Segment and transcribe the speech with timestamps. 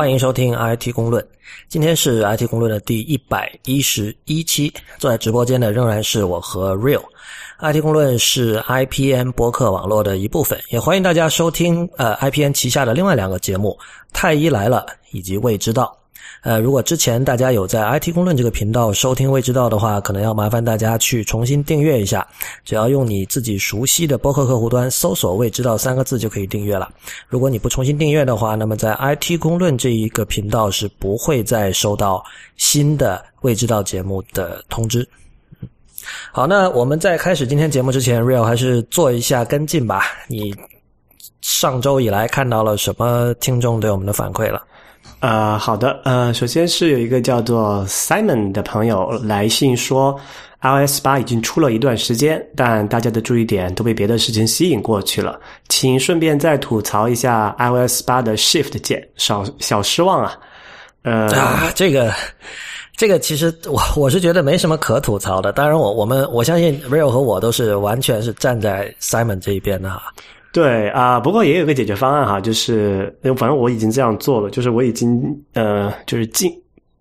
[0.00, 1.22] 欢迎收听 IT 公论。
[1.68, 7.02] 今天是 IT 公论的第一百一十一期，坐在直播间的仍然是我和 Real。
[7.58, 13.78] IT 公论是 IPN 博客网络的一部分，也欢迎大家收听呃 IPN 旗下的另外两个节目
[14.10, 15.94] 《太医来了》以及《未知道》。
[16.42, 22.26] 呃，如果之前大家有在 IT 公论这个频道收听未知道的话，可能要麻烦大家去重新订阅一下。
[22.64, 26.90] 只要用你自己熟悉的播客客户端搜索“未知道”三个字就可以订阅了。
[27.28, 32.24] 如果你不重新订阅的话，那么在 IT 公论这一个频道是不会再收到
[32.56, 35.06] 新的未知道节目的通知。
[36.32, 40.04] 好，那我们在开始今天节目之前，Real 还是做一下跟进吧。
[40.26, 40.54] 你
[41.42, 44.62] 上周以来看到了什么听众对我们的反馈了？
[45.20, 50.18] 呃，好的，呃，首先是有一个叫做 Simon 的朋友来信说
[50.62, 60.38] ，iOS 八已经出了一段时间，但大家的注意点都被别的事情吸引过去了，请顺便再吐槽一下 iOS 八的 Shift 键，少小失望啊。
[61.02, 62.12] 呃，啊，这个，
[62.96, 65.52] 这个其实我我是觉得没什么可吐槽的。
[65.52, 70.02] 当然，我我们我相信 Real 和我都是完全是站在 Simon 这一边的哈。
[70.52, 75.22] 对啊，不过也有个解决方案哈，就是反正我已经这样做了，就是我已经
[75.54, 76.52] 呃，就是进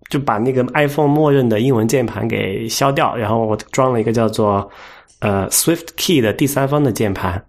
[0.09, 4.70] 就把那个 iPhone 默认的英文键盘给消掉，然后我装了一个叫做
[5.20, 7.44] 呃 Swift Key 的第三方的键盘。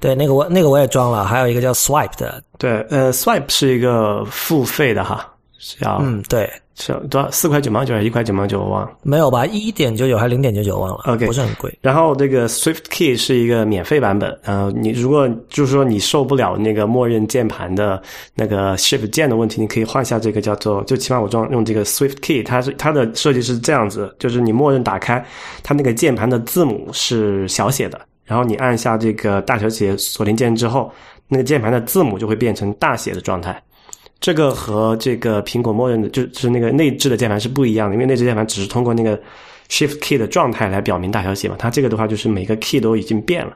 [0.00, 2.42] 对，那个我那个我也装了，还有一个叫 Swipe 的。
[2.58, 5.33] 对，呃，Swipe 是一个付费的哈，
[5.66, 8.90] 是要嗯，对，是多少四块九毛九还是一块九毛九我忘了。
[9.02, 9.46] 没有吧？
[9.46, 11.74] 一点九九还是零点九九忘了 OK 不是很贵。
[11.80, 18.02] 然后这个 Swift Key 是一个免费版本，呃，你如果就是说你受不了那个默认键盘的
[18.34, 25.24] 那个 Shift 键的问题，你可以换下这个叫做，就起码我装用这个 Swift Key，它是它的设计是这样子，就是你默认打开
[25.62, 30.92] 它那个键盘的字母是小写的，然后你按下这个大小写锁定键之后，
[31.26, 33.58] 那个键盘的字母就会变成大写的状态。
[34.24, 39.20] 这个和这个苹果默认的就是那个内置的键盘是不一样的，因为内置键盘只是通过那个
[39.68, 43.54] Shift Key 的状态来表明大小写嘛，它这个的话就是每个 key 都已经变了。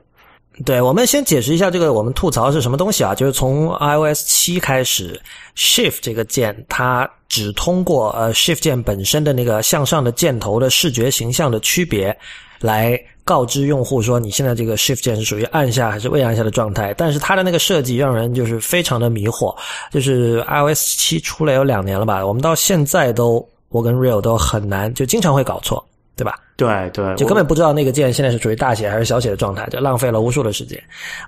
[0.67, 3.15] 对，我们先解释一下这个我们吐槽是什么东西啊？
[3.15, 5.19] 就是从 iOS 七开始
[5.57, 12.15] ，Shift 这个键它只通过呃 Shift 键本身的那个向上的箭头的视觉形象的区别
[12.61, 16.95] 来告知用户说你现在这个 Shift 键是属于按下还是未按下的状态。
[16.97, 19.55] 但是它的那个设计让人就是非常的迷惑。
[19.91, 25.85] 就是 iOS 七出来有两年了吧，我们到现在都我跟 Real 都很难，就经常会搞错，
[26.17, 26.39] 对吧？
[26.59, 30.79] 对对，就根本不知道那个键现在是处于大写还是小写的状态，就浪费了无数的时间。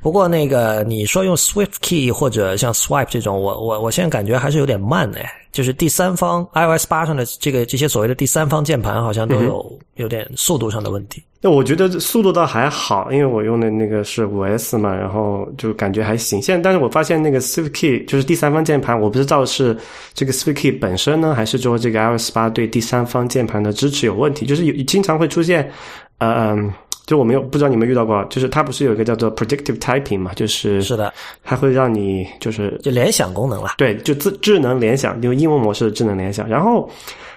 [0.03, 5.33] 不过那个你说用 Swift Key 或者像 Swipe 这种，我我我现在感觉还是有点慢哎。
[5.53, 11.21] 就是第三方 iOS 八上的这个这些所谓的第三方键盘，好像都有有点速度上的问题。
[11.41, 16.41] 那我觉得速度倒还好，因为我用的那个是五 S 嘛，然后就感觉还行。
[16.41, 19.77] 现在，但是我发现那个 Swift Key 就是第三方键盘，我不知道是
[20.15, 25.71] 这个 Swift Key 本身呢，还是说这个 iOS 八对第三方键盘的支持有问题，就是有经常会出现，
[26.19, 26.73] 呃嗯。
[27.07, 36.89] 就我没有不知道你们遇到过，就是它不是有一个叫做 predictive typing 嘛，就是是的，它会让你就是就联想功能了，对，就智智能联想，用英文模式的智能联想，然后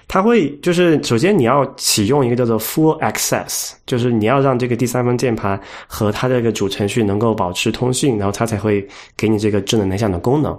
[0.06, 8.86] 它会就是首先你要启用一个叫做 full access，就是你要让这个第三方键盘和它这个主程序能够保持通讯，然后它才会
[9.16, 10.56] 给你这个智能联想的功能。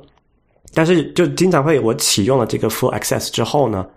[0.74, 3.88] 但是就经常会我启用了这个 full access 之后呢。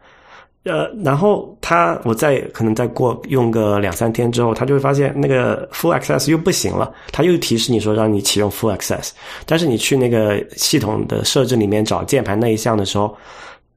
[0.68, 9.12] 呃，然后他我再可能再过用个两三天之后，他就会发现那个 Full Access 又不行了，他又提示你说让你启用 Full Access，
[9.46, 13.16] 但是你去那个系统的设置里面找键盘那一项的时候，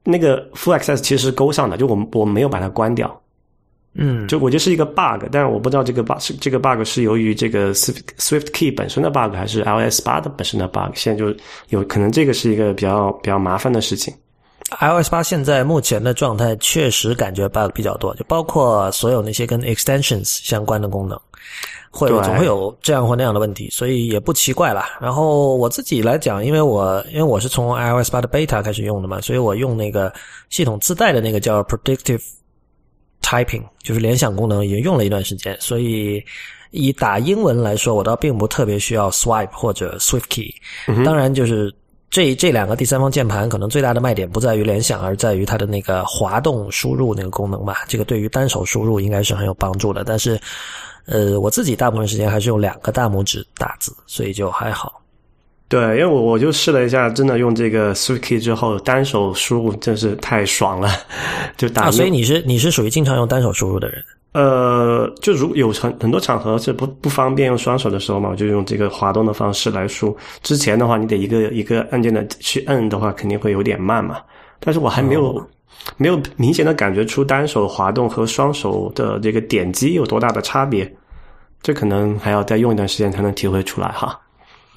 [0.04, 3.20] 那个 Full Access 其实是勾上的，就我我没有把它关掉，
[3.94, 11.34] 嗯，就我觉得是一个 bug，但是我不知道这个 bug 是这个 bug 是由于这个 Swift Swift Key 本身的 bug 还是 iOS 八的本身的 bug，现在就
[11.70, 14.12] 有可能这个是一个比较比较麻烦的事情。
[14.80, 21.18] iOS 八现在目前的状态确实感觉 bug 比较多，就包括所有那些跟 extensions 相关的功能，
[21.90, 24.98] 会总会有这样或那样的问题，所以也不奇怪啦。
[25.00, 30.12] 然后我自己来讲，因为我因为我是从 iOS 八的 beta 开始用的嘛，所以我用那个
[30.50, 32.22] 系统自带的那个叫 predictive
[33.22, 36.22] typing，就是联想功能，已经用了一段时间，所以
[36.70, 40.54] 以打英文来说，我倒并不特别需要 swipe 或者 Swift Key。
[41.04, 41.74] 当然就是。
[42.12, 47.86] 这这两个第三方键盘可能最大的卖点不在于联想，而在于它的那个滑动输入那个功能吧。
[47.88, 50.04] 这个对于单手输入应该是很有帮助的。
[50.04, 50.38] 但是，
[51.06, 55.00] 呃，我自己大部分时间还是用两个大拇指打字，所以就还好。
[55.68, 60.90] 对，因为我我就试了一下，真的用这个 Swift Key 之后，单手输入真是太爽了，
[61.56, 61.84] 就打。
[61.84, 64.04] 啊，所以你是你是属于经常用单手输入的人？
[64.32, 70.16] 呃，就如有很很多场合是不不方便用双手的时候嘛，我就用这个滑动的方式来输。
[70.42, 74.18] 之前的话，你得一个一个按键的去摁的话，肯定会有点慢嘛。
[74.58, 75.46] 但是我还没有、
[75.98, 80.90] 没有明显的感觉出单手滑动和双手的这个点击有多大的差别，
[81.60, 84.18] 这可能还要再用一段时间才能体会出来哈。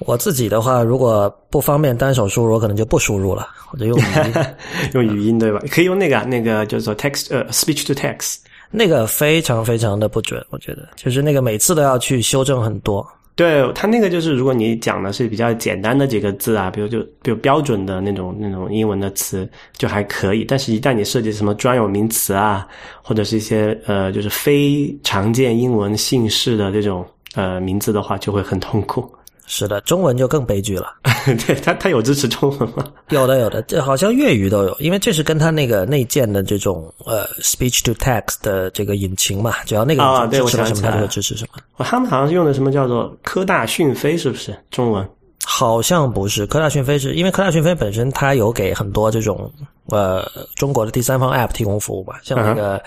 [0.00, 4.44] 我自己的话，如果不方便单手输入，我可能就不输入了，我就用语音。
[4.92, 5.62] 用语音对吧？
[5.70, 8.36] 可以用那个啊那个叫做 text 呃 speech to text。
[8.70, 13.06] 那个非常非常的不准，我觉得，就是那个每次都要去修正很多。
[13.34, 22.66] 对它那个就是，如果你讲的是比较简单的几个字啊，比如就比如标准的那种那种英文的词就还可以，但是一旦你涉及什么专有名词啊，
[23.02, 27.04] 或者是一些呃就是非常见英文姓氏的这种
[27.34, 29.06] 呃名字的话，就会很痛苦。
[29.46, 30.94] 是的，中文就更悲剧了。
[31.46, 32.84] 对它它有支持中文吗？
[33.10, 41.60] 有的有的，这好像粤语都有，因为这是跟他那个内建的这种呃 speech to text 的这个引擎嘛，只要那个啊对我想起来了它就会支持什么。
[41.76, 45.08] 我他们好像是用的什么叫做科大讯飞，是不是中文？
[45.44, 49.48] 好像不是科大讯飞是，因为科大讯飞本身它有给很多这种
[49.90, 52.82] 呃中国的第三方 App 提供服务吧，像那个、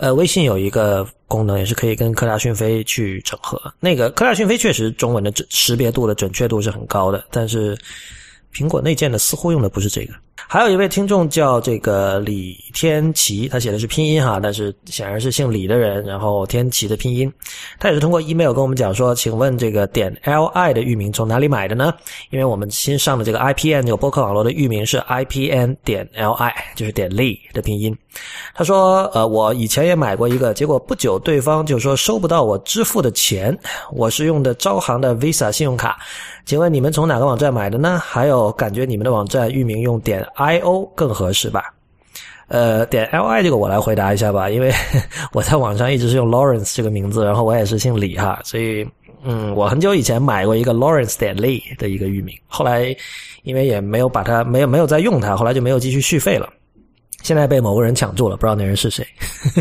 [0.00, 3.60] 呃微信有一个功能也是可以跟科大讯飞去整合。
[3.78, 7.78] 那个科大讯飞确实中文的识识别度的准确度是很高的，但是
[8.52, 10.14] 苹果内建的似乎用的不是这个。
[10.48, 17.32] 还有一位听众叫这个李天琪，他写的是拼音哈，但是显然是姓李的人，然后天琪的拼音，
[17.78, 21.92] 他也是通过 email 跟我们讲说，请问这个点 li 的域名从哪里买的呢？
[22.30, 27.96] 因为我们新上的这个 IPN 有博客网络的域名是 IPN 点 li，就是点 li 的拼音。
[28.54, 33.56] 他说，呃，我以前也买过一个，结果不久对方就说收不到我支付的钱，
[33.92, 35.98] 我是用的招行的 Visa 信用卡。
[36.44, 38.00] 请问你们从哪个网站买的呢？
[38.04, 41.72] 还有，感觉你们的网站域名用点 io 更合适吧？
[42.48, 44.72] 呃，点 li 这个我来回答一下吧，因为
[45.32, 48.84] 我在网上一直是用 Lawrence 这个名字，然后我也是姓李哈，所以
[49.22, 52.94] 嗯，我很久以前买过一个 Lawrence 点 li 的一个域名，后来
[53.44, 56.48] 因为也没有把它没有没有再用它，后来就没有继续续费了。
[57.22, 59.06] 现在被某个人抢注了，不知道那人是谁。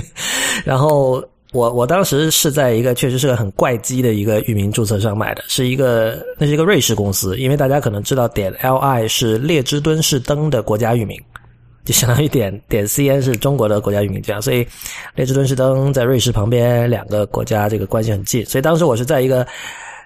[0.66, 11.20] 然后我我当时是在一个确实是个很怪机的一个域名注册上买的，是一个那是一个瑞士公司，因为大家可能知道点 li 是列支敦士登的国家域名，
[11.86, 14.68] 就相当于点点 cn 是中国的国家域名这样，所以
[15.16, 19.46] 列支敦士登在瑞士旁边，两个国家这个关系很近，所以当时我是在一个。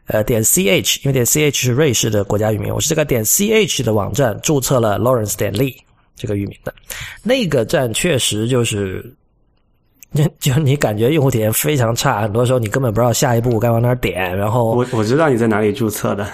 [0.07, 5.73] 呃，点 ch，因为点 ch 是瑞士的国家域名，我是这个点 ch 的网站注册了 Lawrence 点 li
[6.13, 6.73] 这个域名的，
[7.23, 9.15] 那个站确实就是，
[10.13, 16.27] 就 就你感觉用户体验非常差，很多时候你根本不知道下一步该往哪儿点，然后我我知道你在哪里注册的，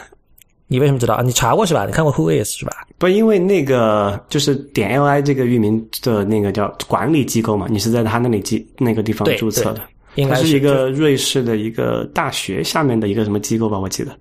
[0.68, 1.22] 你为什么知道啊？
[1.24, 1.86] 你查过是吧？
[1.86, 2.72] 你看过 Who is 是吧？
[2.98, 9.82] 不，因为那个就是点 li 这个域名的那个叫管理机构嘛，你是在他那里记那个地方注册的。
[10.16, 14.12] 应该它是一个瑞士的一个大学下面的一个什么机构吧，我记得。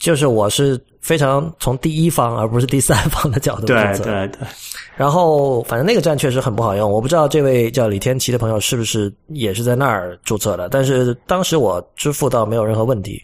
[0.00, 4.48] 就是我是非常从第一方而不是第三方的角度注对册，对对，
[4.96, 13.22] 然后反正那个站确实很不好用，我不知道这位叫李天琪的朋友是不是也是在那儿注册的，但是当时我支付到没有任何问题。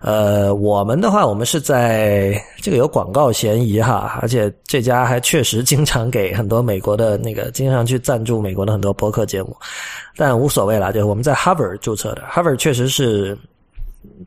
[0.00, 9.54] 呃，我们的话，我们是在这个有广告嫌疑哈，而且这家还确实经常给很多美国的那个经常去赞助美国的很多播客节目，
[10.16, 13.36] 但无所谓啦，就是我们在 Harvard 注册的，Harvard 确实是。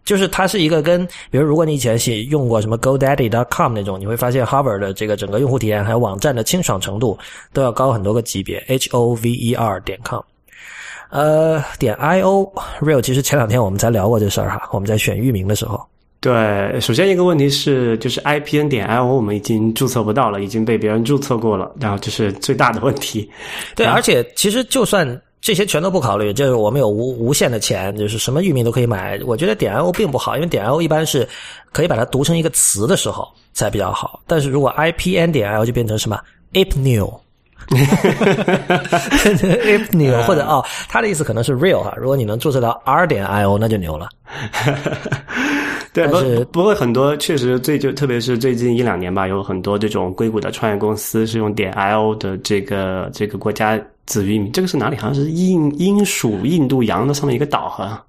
[0.06, 7.18] 就是它是一个跟，比如如果你以前写用过什么 GoDaddy.com 那种，你会发现 Harvard 的这个整个用户体验还有网站的清爽程度
[7.54, 8.58] 都要高很多个级别。
[8.68, 10.22] H O V E R 点 com，
[11.10, 12.52] 呃，点 I O
[12.82, 15.80] Real，其实前两天我们才聊过这事儿哈，我们在选域名的时候，
[16.20, 23.30] 对，首先一个问题是，就是 IPN 点 IO 我们已经注册不到了，已经被别人注册过了，然后这是最大的问题。
[23.76, 25.08] 对，而且其实就算
[25.40, 29.20] 这些全都不考虑，就是我们有无无限的钱，就是什么域名都可以买。
[29.26, 31.28] 我觉得点 IO 并不好，因为点 IO 一般是
[31.72, 34.20] 可以把它读成一个词的时候才比较好。
[34.28, 36.20] 但是如果 IPN 点 IO 就变成什么
[36.54, 37.20] IPNew。
[39.66, 41.94] IPNew 或者哦，他的意思可能是 real 哈。
[41.98, 44.10] 如果你能注册到 R 点 IO，那就牛了。
[45.94, 54.96] 对，不不过很多确实最就特别是最近一两年吧，有很多这种硅谷的创业公司是用点 IO 的这个这个国家子域名，这个是哪里？
[54.96, 58.00] 好像是印英属印度洋的上面一个岛，好像。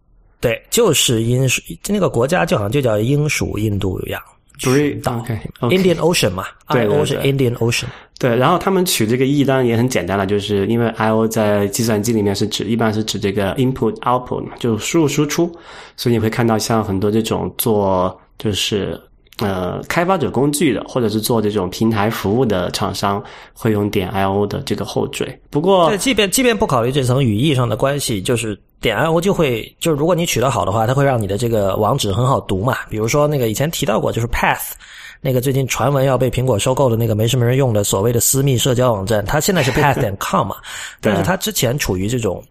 [0.41, 4.21] 对，就是英属那个国家，就好像就叫英属印度洋。
[4.63, 5.25] 不是岛
[5.61, 7.87] Indian Ocean 嘛对对，I O 是 Indian Ocean。
[8.19, 15.49] 对，然后他们取这个意当然也很简单了，就是因为 I/O 在计算机里面是指一般是指这个 input output，就输入输出，
[15.97, 19.01] 所以你会看到像很多这种做就是
[19.39, 23.23] 呃开发者工具的，或者是做这种平台服务的厂商
[23.53, 25.41] 会用点 io 的这个后缀。
[25.49, 32.79] 不过，即便即便不考虑这层语义上的关系，就是点 io 就会就是如果你取得好的话，它会让你的这个网址很好读嘛。
[32.91, 34.73] 比如说那个以前提到过，就是 path。
[35.21, 40.57] 那个最近传闻要被苹果收购的那个没什么人用的所谓的私密社交网站，它现在是 path 点 com 嘛？
[41.01, 42.43] 但是它之前处于这种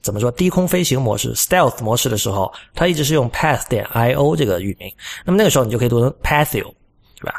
[0.00, 4.90] 怎么说低空飞行模式 stealth 模式的时候，它一直是用 path 点 io 这个域名。
[5.24, 6.72] 那么那个时候你就可以读成 pathio，
[7.18, 7.34] 是吧？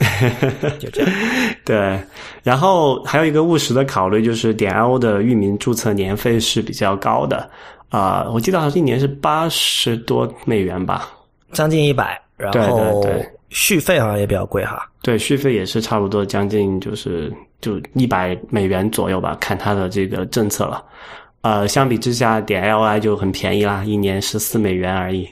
[0.77, 1.11] 就这样。
[1.65, 1.99] 对。
[2.43, 7.49] 然后还有一个务实的考虑就是点 io 的域名注册年费是比较高的
[7.89, 11.09] 啊，我记得好像一年是八十多美元吧，
[11.51, 12.21] 将近一百。
[12.37, 13.03] 然后。
[13.51, 20.83] 续费好像也比较贵哈，对，续费也是差不多将近就是就一百美元左右吧，看它的这个政策了。
[21.41, 25.27] 呃，相比之下，点 Li 就很便宜啦，一年十四美元而已。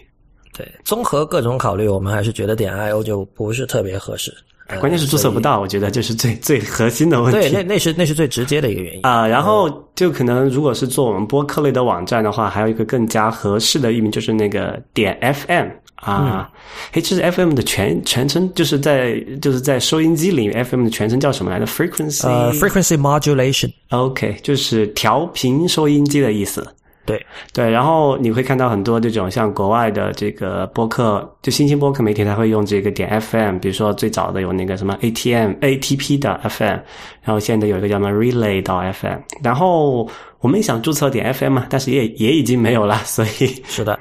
[0.57, 4.33] 对，综合各种考虑，我们还是觉得点 Io 就不是特别合适。
[4.79, 7.39] 关键是注册不到，我觉得这是最 最核心的问题。
[7.39, 9.25] 对，那那是那是最直接的一个原因啊。
[9.25, 15.69] 然后就可能如果是做我们播客类的网站的话，还有一个更加合适的域名，就是那个点 FM。
[16.01, 16.49] 啊，
[16.91, 23.71] 嘿，其实 FM 的全全称就是在就是在收音机里面，FM 的全称叫什么来着？Frequency 呃，Frequency Modulation。
[23.89, 26.65] OK，就是调频收音机的意思。
[27.05, 33.57] 对对，然后你会看到很多这种像国外的这个播客，就新兴播客媒体，它会用这个点 FM。
[33.57, 36.77] 比如说最早的有那个什么 ATM ATP 的 FM，
[37.23, 39.17] 然后现在有一个叫什么 Relay 到 FM。
[39.41, 40.07] 然后
[40.39, 43.99] 我们也想注册点 FM 嘛，但是也也已经没有了，所以是的。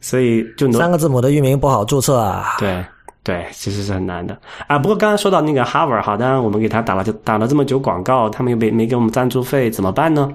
[0.00, 2.56] 所以就三个字母的域名不好注册啊。
[2.58, 2.84] 对
[3.24, 4.78] 对，其实是很难的啊。
[4.78, 10.32] 不过刚刚说到那个 Harvard，好，当然我们给他打了就打了这么久广告，他们又没没给我们赞助费，怎么办呢？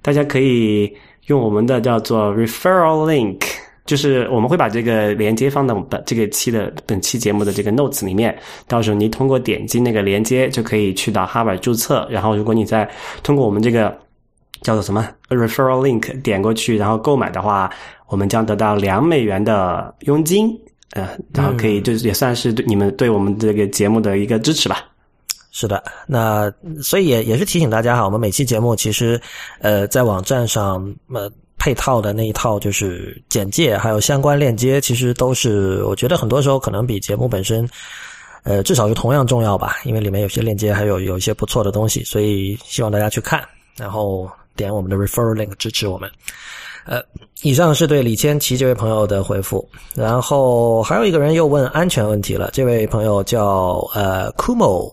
[0.00, 0.92] 大家可以
[1.26, 3.38] 用我们的叫做 referral link，
[3.86, 12.04] 就是我们会把这个连接放到本这个期的本期节目的这个 notes 里面，到时候你通过点击那个连接就可以去到 Harvard 注册。
[12.10, 12.90] 然后如果你在
[13.22, 13.96] 通过我们这个
[14.62, 17.70] 叫做什么 referral link 点过去，然后购买的话。
[18.08, 20.54] 我们将得到两美元的佣金，
[20.90, 24.84] 呃，然后可以就是也算是对你们对我们这个节目的一个支持吧。
[25.50, 26.52] 是的，那
[26.82, 29.18] 所以也也是提醒大家哈，我们每期节目其实
[29.60, 37.66] 呃在网站上呃配套的那一套就是简介还有相关链接，其实都是我觉得很多时候可能比节目本身
[38.42, 43.42] 呃至少是同样重要吧，因为里面有些链接还有有一些不错的东西，所以希望大家去看，
[43.78, 46.10] 然后点我们的 referral link 支持我们。
[46.84, 47.00] 呃，
[47.42, 52.50] 以上是对李千奇这位朋友的回复，然后还有一个人又问安全问题了。
[52.52, 54.92] 这位朋友叫呃 Kumo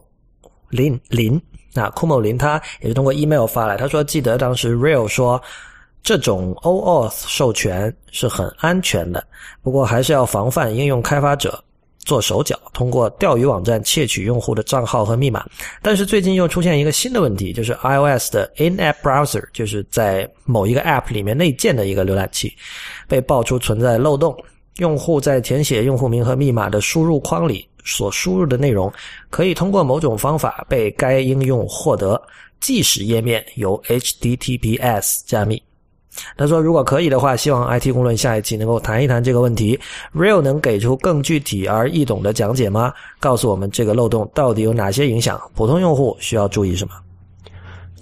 [0.70, 1.42] 林林，
[1.74, 5.42] 那 Kumo 林他也是通过 email 发来，他说记得当时 Real 说
[6.04, 9.26] 这种 OAuth 授权是很安全的，
[9.64, 11.64] 不过还是要防范应用开发者。
[12.00, 15.46] 做手脚，通过钓鱼网站窃取用户的账号和密码。
[15.82, 22.54] 但是最近又出现一个新的问题，就是 iOS 的 In-app Browser，就是在某一个 App 里面内建的一个浏览器，
[23.08, 24.36] 被爆出存在漏洞。
[24.78, 28.92] 用户在填写用户名和密码的输入框里所输入的内容，
[29.30, 32.22] 可以通过某种方法被该应用获得，
[32.62, 35.62] 即使页面由 HTTPS 加密。
[36.38, 39.80] 他说：“如果可以的话，希望 IT 公论下一期能够谈一谈这个问题。
[40.16, 42.94] Real 能给出更具体而易懂的讲解吗？
[43.20, 45.40] 告诉我们这个漏洞到底有哪些影响？
[45.56, 46.94] 普通用户需要注意什么？”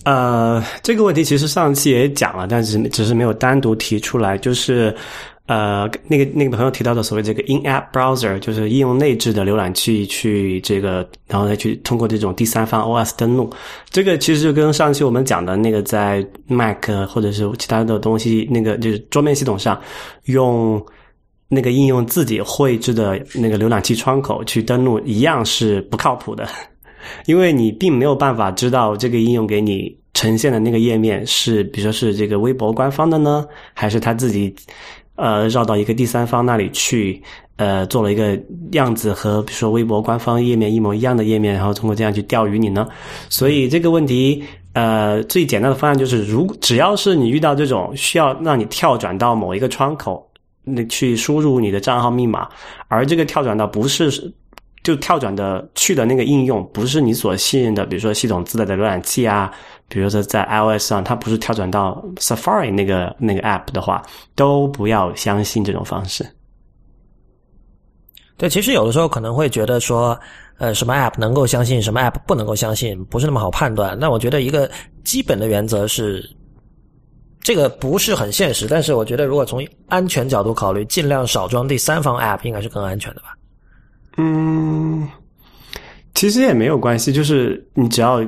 [0.06, 4.96] 呃，这个问题其实上期也讲了，但是只是没有单独提出来，就是。
[5.48, 13.50] 呃，那个那个朋友提到的所谓这个 in-app browser，就是应用内置的浏览器去这个，然后再去通过这种第三方 OS 登录，
[13.90, 19.82] 这个其实就跟上期我们讲的那个在 Mac 或者是其他的东西，那个就是桌面系统上
[20.26, 20.86] 用
[21.48, 26.46] 那个应用自己绘制的那个浏览器窗口去登录一样是不靠谱的，
[27.26, 34.54] 因为你并没有办法知道这个应用给你呈现的那个页面是，比如说是这个微博官方的呢，还是他自己。
[35.18, 37.22] 呃，绕到一个第三方那里去，
[37.56, 38.40] 呃，做了一个
[38.74, 42.88] 样子和比如说微博官方页面一模一样的页面，然后通过这样去钓鱼你呢？
[43.28, 44.44] 所以这个问题，
[44.74, 50.24] 呃，最简单的方案就是，如只要是你遇到这种需要让你跳转到某一个窗口，
[50.64, 52.48] 那去输入你的账号密码，
[52.88, 54.32] 而这个跳转到不是
[54.84, 59.52] 就跳转的去的那个应用，不是你所信任的，比如说系统自带的浏览器啊。
[59.90, 64.04] 比如说在 iOS 上，它不是跳转到 Safari 那个那个 App 的话，
[64.36, 66.26] 都不要相信这种方式。
[68.36, 70.20] 对，其实有的时候可能会觉得说，
[70.60, 73.98] 呃，什么 App 能够相信，什么 App 不能够相信，不是那么好判断。
[73.98, 74.70] 那我觉得一个
[75.04, 76.24] 基本的原则是，
[77.42, 83.36] 这个不是很现实，但是我觉得如果从安全角度考虑，尽量少装第三方 App 应该是更安全的吧。
[84.18, 85.08] 嗯，
[86.18, 88.26] 其实也没有关系，就是你只要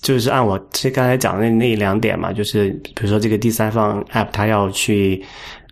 [0.00, 5.20] 就是按我这刚才讲的那那两点嘛，就是比如说这个第三方 app 它要去。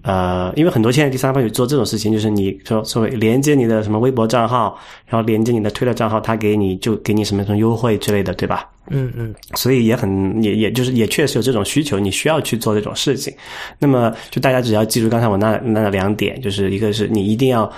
[0.02, 8.66] 呃，因为很多现在第三方有做这种事情，就是你说所谓连接你的什么微博账号，然后连接你的推特账号，他给你就给你什么什么优惠之类的，对吧？
[8.88, 13.30] 嗯嗯，所以也很也也就是也确实有这种需求，你需要去做这种事情。
[13.78, 17.70] 那么就大家只要记住刚才我那那两点，就是一个是你一定要。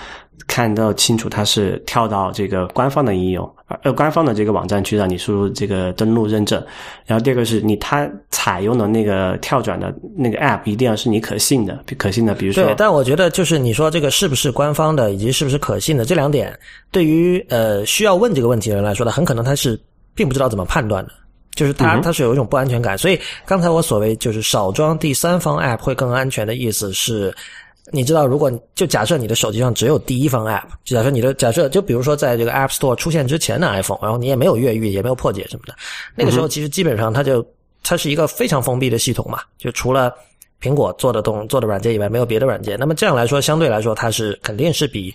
[0.47, 3.51] 看到清楚，它是跳到这个官方的应用，
[3.83, 6.63] 呃，官方的这个网站去让你输入这个登录认证。
[7.07, 12.35] 然后第二个是你它采用的那个跳转的那个 App 一定要是你可信的，可信的。
[12.35, 16.59] 比如说，对，但我觉得就是你说这个是不是官方的，以及是不是可信的这两点，
[16.91, 19.81] 对于呃需要问这个问题的人来说呢，很可能他是
[20.15, 21.13] 并不知道怎么判断的，
[21.55, 22.99] 就是他他是有一种不安全感。
[22.99, 27.35] 所以刚才我所谓就是少装第三方 App 会更安全的意思是。
[27.91, 35.75] 你知道，如果就假设你的手机上只有第一方 App，就假设你的假设，就比如说在这个 App Store 出现之前的 iPhone，然后你也没有越狱，也没有破解什么的，
[36.15, 37.45] 那个时候其实基本上它就
[37.83, 40.15] 它是一个非常封闭的系统嘛，就除了
[40.61, 42.79] 苹果做的东做的软件以外，没有别的软件。
[42.79, 45.15] 那么这样来说，相对来说它是肯定是比。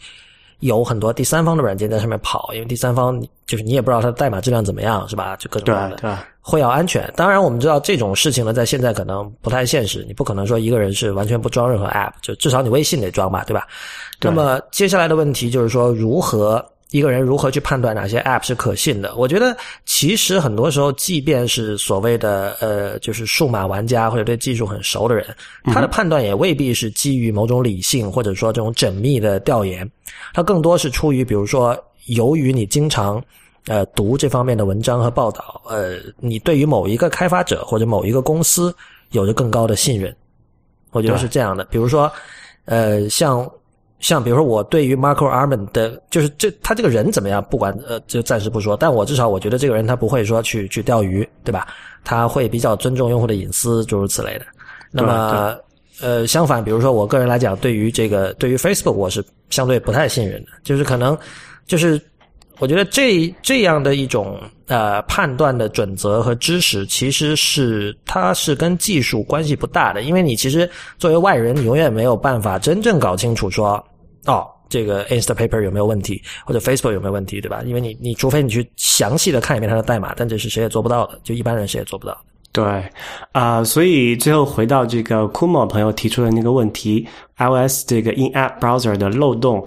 [0.60, 5.36] 有很多第三方的软件在上面跑，因为第三方就是你也不知道它的代码质量怎么样，是吧？
[5.38, 7.12] 就各种各样的，会要安全。
[7.16, 10.04] 当然，我们知道这种事情呢，在现在可能不太现实。
[10.08, 13.68] 你不可能说一个人是完全不装任何 App，就至少你微信得装吧，对吧？
[14.22, 16.66] 那么接下来的问题就是说如何。
[16.91, 19.13] 一个人如何去判断哪些 App 是可信的？
[19.15, 25.25] 我觉得其实很多时候，即便是所谓的呃，就是数码玩家或者对技术很熟的人，
[25.65, 29.89] 他的判断也未必是基于某种理性或者说这种缜密的调研，
[30.34, 33.22] 他更多是出于比如说，由于你经常
[33.65, 38.74] 呃读这方面的文章和报道，呃，你对于某一个开发者或者某一个公司
[39.12, 40.15] 有着更高的信任。
[40.91, 41.65] 我觉得是这样的。
[41.65, 42.10] 比如说，
[42.63, 43.46] 呃，像。
[44.00, 48.77] 像比如说，我对于 Marco Arman 的，就是这他这个人怎么样，不管呃，就暂时不说。
[48.77, 51.68] 但我至少我觉得这个人他不会说去去钓鱼，对吧？
[52.04, 54.46] 他会比较尊重用户的隐私，诸如此类的。
[54.92, 55.58] 那么
[56.00, 60.51] 呃，相反，比如说我个人来讲，对于这个对于 Facebook，我是相对不太信任的。
[60.63, 61.18] 就是可能
[61.66, 62.00] 就是
[62.60, 73.84] 我觉得这这样的一种呃判断的准则和知识，其实是它是跟技术关系不大的，因为你其实作为外人，你永远没有办法真正搞清楚说。
[74.26, 77.62] 哦，这个 Instapaper 有没有问题，或者 Facebook 有没有问题，对吧？
[77.65, 82.17] 因为你，你除非你去详细的看一遍它的代码，但这是谁也做不到的，就一般人谁也做不到。
[82.52, 82.84] 对，
[83.32, 89.65] 啊，所以最后回到这个 Kumo 朋友提出的那个问题，iOS 这个 In-app Browser 的漏洞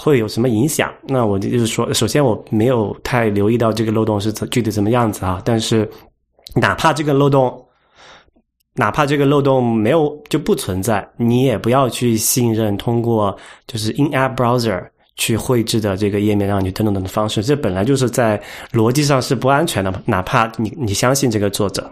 [0.00, 0.90] 会有什么影响？
[1.06, 5.88] 那我就是说，首先我没有太留意到这个漏洞是怎具体怎么样子啊，但是
[6.54, 7.66] 哪怕这个漏洞。
[8.76, 13.36] 哪怕这个漏洞没有就不存在，你也不要去信任通过
[13.66, 14.80] 就是 in-app browser
[15.16, 18.40] 去绘制的这个页面让你登录的方式，这本来就是在
[18.72, 19.92] 逻辑上是不安全的。
[20.06, 21.90] 哪怕你你相信这个作者，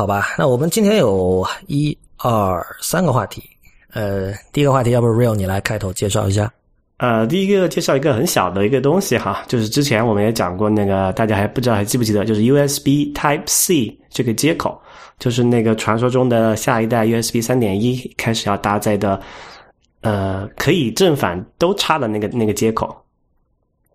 [0.00, 0.34] 好吧？
[0.38, 3.42] 那我们今天有一二三个话题，
[3.92, 6.50] 呃，第一个话题要不 real 你来开头介绍一下。
[6.96, 14.80] 呃，第一个介绍一个很小的一个东西哈，就是之前我们也讲过那个，大家还不知道还记不记得，就是 USB Type C 这个接口，
[15.18, 19.20] 就是那个传说中的下一代 USB 三点一开始要搭载的，
[20.00, 22.96] 呃，可以正反都插的那个那个接口。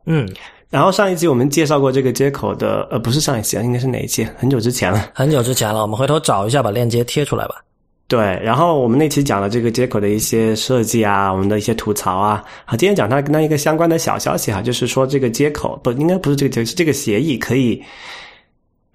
[0.06, 0.30] 嗯，
[0.76, 4.28] 然后上一期我们介绍过这个接口的，呃，不是上一期啊，应该是哪一期？
[4.38, 7.64] 很久之前了，很久之前了，我们回头找一下，把链接贴出来吧。
[8.10, 12.44] 对，然后我们那期讲了这个接口的一些设计啊，我们的一些吐槽啊。
[12.66, 17.82] 好，今天讲它跟它一个相关的小消息哈，就是说这个接口不应该不是这个接口，是这个协议可以，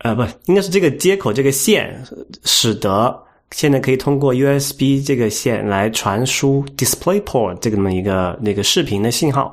[0.00, 1.98] 呃，不应该是这个接口这个线，
[2.44, 3.18] 使得
[3.52, 9.50] 现在可以通过 USB 这个线来传输 DisplayPort 这个么一个那个视频的信号。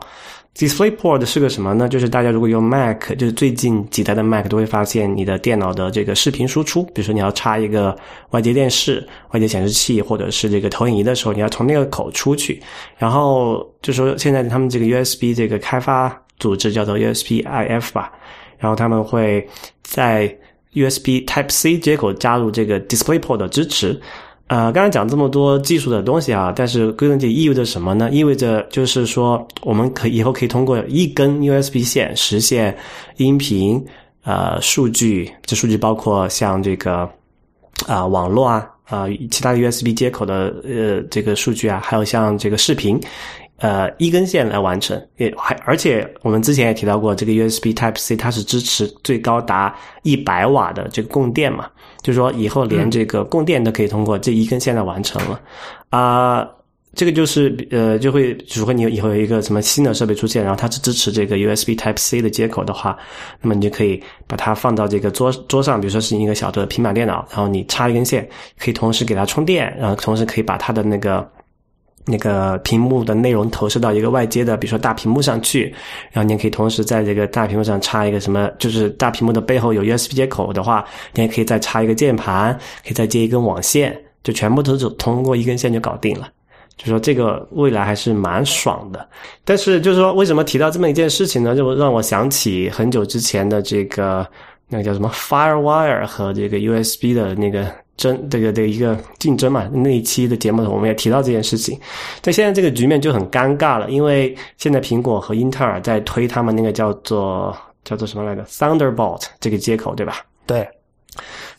[0.57, 1.87] DisplayPort 是个什么呢？
[1.87, 7.95] 就是大家如果用 Mac，就是最近几代的 Mac 都会发现，你的电脑的这个视频输出，比如说你要插一个
[8.31, 12.59] 外接电视、外接显示器或者是这个投影仪的时候，你要从那个口出去。
[12.97, 18.11] 然后就说现在他们这个 USB 这个开发组织叫做 USBIF 吧，
[18.57, 19.47] 然后他们会
[19.83, 20.27] 在
[20.73, 24.01] USB Type C 接口加入这个 DisplayPort 的支持。
[24.47, 28.09] 呃，刚才讲这么多技术的东西啊，但是归根结底意味着什么呢？
[28.11, 32.75] 意味着就是说，我们可以后可以通过一根 USB 线实现
[33.17, 33.85] 音频、
[34.23, 37.09] 呃数据，这数据包括像这个
[37.87, 42.97] 啊网络啊啊其他的 USB 接口的呃这个数据啊，还有像这个视频，
[43.57, 51.69] 呃一根线来完成，也还而且我们之前也提到过，这个 USB Type C 它是支持最高达一百瓦的这个供电嘛，
[52.07, 55.41] 就是说以后连这个供电都可以通过这一根线来完成了
[55.89, 56.47] 啊。
[56.95, 62.97] 这个就是呃，就会如果你以后有一个什么新的设备出现，然后它是支持这个 USB Type C 的接口的话，
[63.39, 71.29] 那么你就可以把它放到这个桌桌上，比如说是一个小的平板电脑，然后你插一根线，可以同时给它充电，然后同时可以把它的那个
[72.07, 75.73] 那个屏幕的内容投射到一个外接的，比如说大屏幕上去，
[76.11, 86.29] 然后你也可以同时在这个大屏幕上插一个什么，就是大屏幕的背后有 USB 接口的话，你也可以再插一个键盘，可以再接一根网线，就全部都是通过一根线就搞定了。
[86.77, 89.09] 就说这个未来还是蛮爽的，
[89.43, 91.55] 但是就是说为什么提到这么一件事情呢？
[91.55, 94.25] 就让我想起很久之前的这个
[94.69, 99.67] 那个叫什么 FireWire 和这个 USB 的那个争这个的一个竞争嘛。
[99.73, 101.77] 那一期的节目我们也提到这件事情，
[102.21, 110.21] 但现在这个局面就很尴尬了，因为现在苹果和英特尔在推他们那个叫做叫做什么来着 Thunderbolt 这个接口，对吧？
[110.45, 110.67] 对。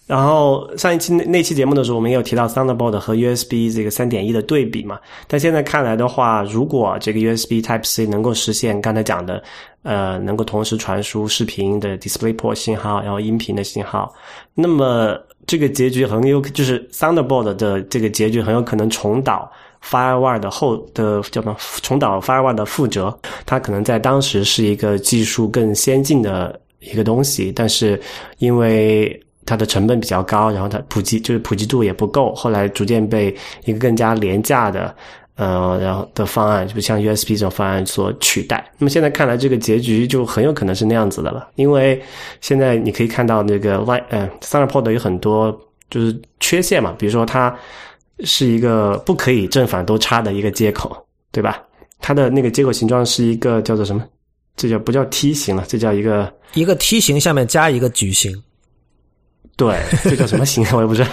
[0.07, 4.98] 然后上一期那那期节目的时候，我们也有提到 Thunderbolt 和 USB 这个三点一的对比嘛。
[5.27, 9.42] 但现在看来的话，如果这个 USB Type C 能够实现刚才讲的，
[9.83, 14.11] 呃，能够同时传输视频的 DisplayPort 信号，然后音频的信号，
[14.55, 15.14] 那么
[15.48, 19.50] 这个结局很有就是 Thunderbolt 的这个结局很有可能重蹈
[19.82, 21.56] FireWire 的后的叫什么？
[21.82, 23.18] 重蹈 FireWire 的覆辙。
[23.46, 27.98] 它可能在当时是一个技术更先进的一个东西，但是
[28.38, 33.34] 因为它的成本比较高，然后它普及就是普及度也不够，后来逐渐被
[33.64, 34.94] 一个更加廉价的，
[35.38, 38.72] 呃，然后的方案，就像 USB 这种方案所取代。
[38.77, 42.03] 那么现在看来，这个结局就很有可能是那样子的了，因为
[42.40, 45.57] 现在你可以看到那个 Y 呃 Thunderbolt 有很多
[45.90, 47.57] 就是缺陷嘛，比如说它
[48.24, 51.62] 是一个不可以正反都插的一个接口，对吧？
[52.01, 54.05] 它的那个接口形状是一个叫做什么？
[54.57, 55.64] 这叫不叫梯形了？
[55.68, 58.33] 这叫一个一个梯形下面加一个矩形。
[59.59, 60.64] 对，这叫什么形？
[60.73, 61.11] 我也不知道。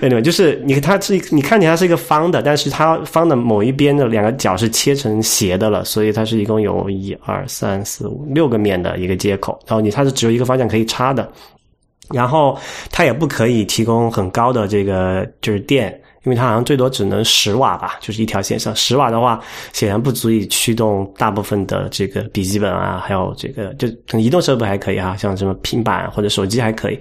[0.00, 9.58] Anyway，就是你它是你看起来是一个方的，但是它方的某一边的两个角是切成斜的了，所以它是一共有一二三四五六个面的一个接口。
[9.66, 11.28] 然后你它是只有一个方向可以插的，
[12.12, 12.56] 然后
[12.92, 19.40] 它也不可以提供很高的这个就是电，因为它好像最多只能十瓦吧，就是一条线上十瓦的话，
[19.72, 26.98] 显然不足以驱动大部分的这个笔记本啊，还有这个就移动设备还可以啊，像什么平板或者手机还可以。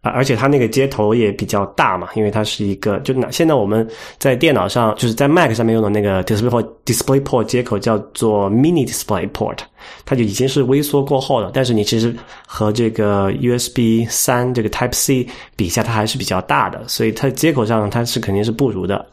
[0.00, 3.86] 啊，而且它那个接头也比较大嘛，因为它是一个，就那现在我们
[4.18, 9.58] 在电脑上，就是在 Mac 上面用的那个 DisplayPort DisplayPort 接口叫做 Mini DisplayPort，
[10.04, 11.50] 它就已经是微缩过后了。
[11.52, 12.14] 但是你其实
[12.46, 19.04] 和这个 USB 三这个 Type C 比下，它还是比较大的，所以它接口上它是肯定是不如的。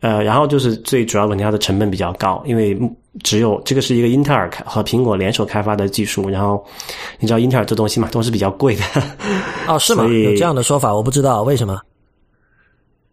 [0.00, 2.78] 呃，然后就是最主要问题，它的成本比较高，因为
[3.24, 6.64] 只有这个是一个英特尔和苹果联手开发的技术，然后
[7.18, 8.82] 你知道英特尔这东西嘛，都是比较贵的。
[9.66, 10.04] 哦，是吗？
[10.08, 11.80] 有这样的说法，我不知道为什么。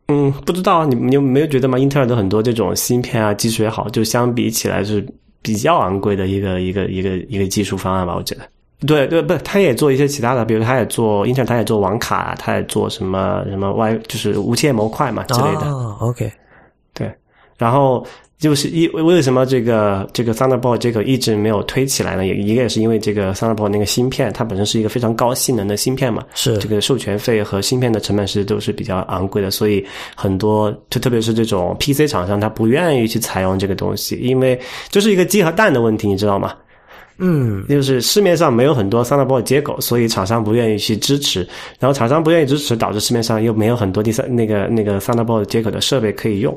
[0.08, 1.80] 嗯，不知道，你你没有觉得吗？
[1.80, 5.04] 英特尔的很多这种芯片啊，技术也好，就相比起来是
[5.42, 8.16] 比较昂贵的一个一个一个一个技术方案吧？
[8.16, 8.42] 我觉得。
[8.86, 15.62] 对对，不，他也做一些其他的，比如他也做英特尔，他也做网卡，他也做什么什么 Y，就是无线模块嘛之类的。
[15.72, 16.32] 哦，OK。
[17.58, 18.06] 对，然后
[18.38, 22.26] 就是一为什么这个这个 Thunderbolt 这个一直没有推起来呢？
[22.26, 29.84] 也一个也是因为这个 Thunderbolt 那个芯片，它本身是一个非常高性能的芯片嘛，是这个授权费和芯片的成本是都是比较昂贵的，所以
[30.16, 36.54] 很多就特别是这种 PC 厂商，他不愿意去采用这个东西，因为这是一个鸡和蛋的问题，你知道吗？
[37.18, 41.48] 嗯，就是市面上没有很多 Thunderbolt 接口，所以厂商不愿意去支持，
[41.80, 46.54] 然后厂商不愿意支持，导致市面上又没有很多第三那个那个 Thunderbolt 接口的设备可以用。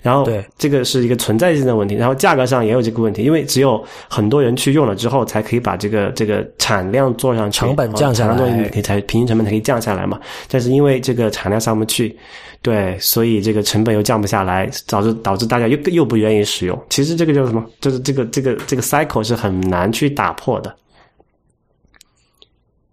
[0.00, 10.20] 然后，对这个是一个存在性的问题，然后价格上也有这个问题，因为只有很多人去用了之后，才可以把这个这个产量做上去，成本降下来，可以才平均成本才可以降下来嘛。
[10.48, 12.16] 但是因为这个产量上不去，
[12.62, 16.80] 对，所以这个成本又降不下来，导致导致大家又又不愿意使用。
[16.88, 17.64] 其实这个叫什么？
[17.80, 20.74] 就是这个这个这个 cycle 是很难去打破的。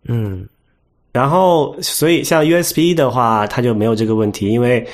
[0.08, 0.48] 嗯，
[1.12, 4.86] 然后所以像 USB 的话，它就没有这个问题，因为。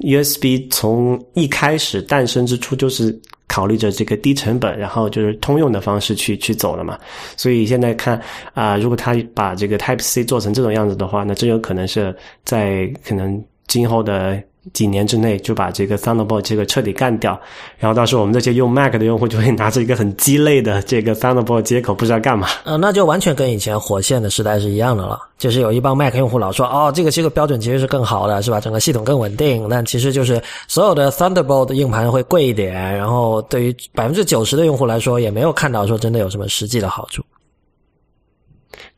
[0.00, 6.98] USB 从一开始诞生之初就是考虑着这个低成本，然后就是通用的方式去去走了嘛。
[7.36, 8.20] 所以现在看
[8.54, 17.38] 啊，如果他把这个 Type C 做成这种样子的话，那这有可能是在可能今后的几年之内就把这个 Thunderbolt 这个彻底干掉，
[17.78, 22.48] 然后到时候我们这些用 Mac 的用户就会拿着一个很鸡肋的这个 Thunderbolt 接口，不知道干嘛。
[22.64, 28.60] 呃，那就完全跟以前火线的时代是一样的了，就是有一帮 Mac 用户老说，哦，这个这个标准其实是更好的，是吧？
[28.60, 37.22] 整个系统更稳定，但其实就是所有的 Thunderbolt 的硬盘会贵一点，然后对于百分之九十的用户来说，也没有看到说真的有什么实际的好处。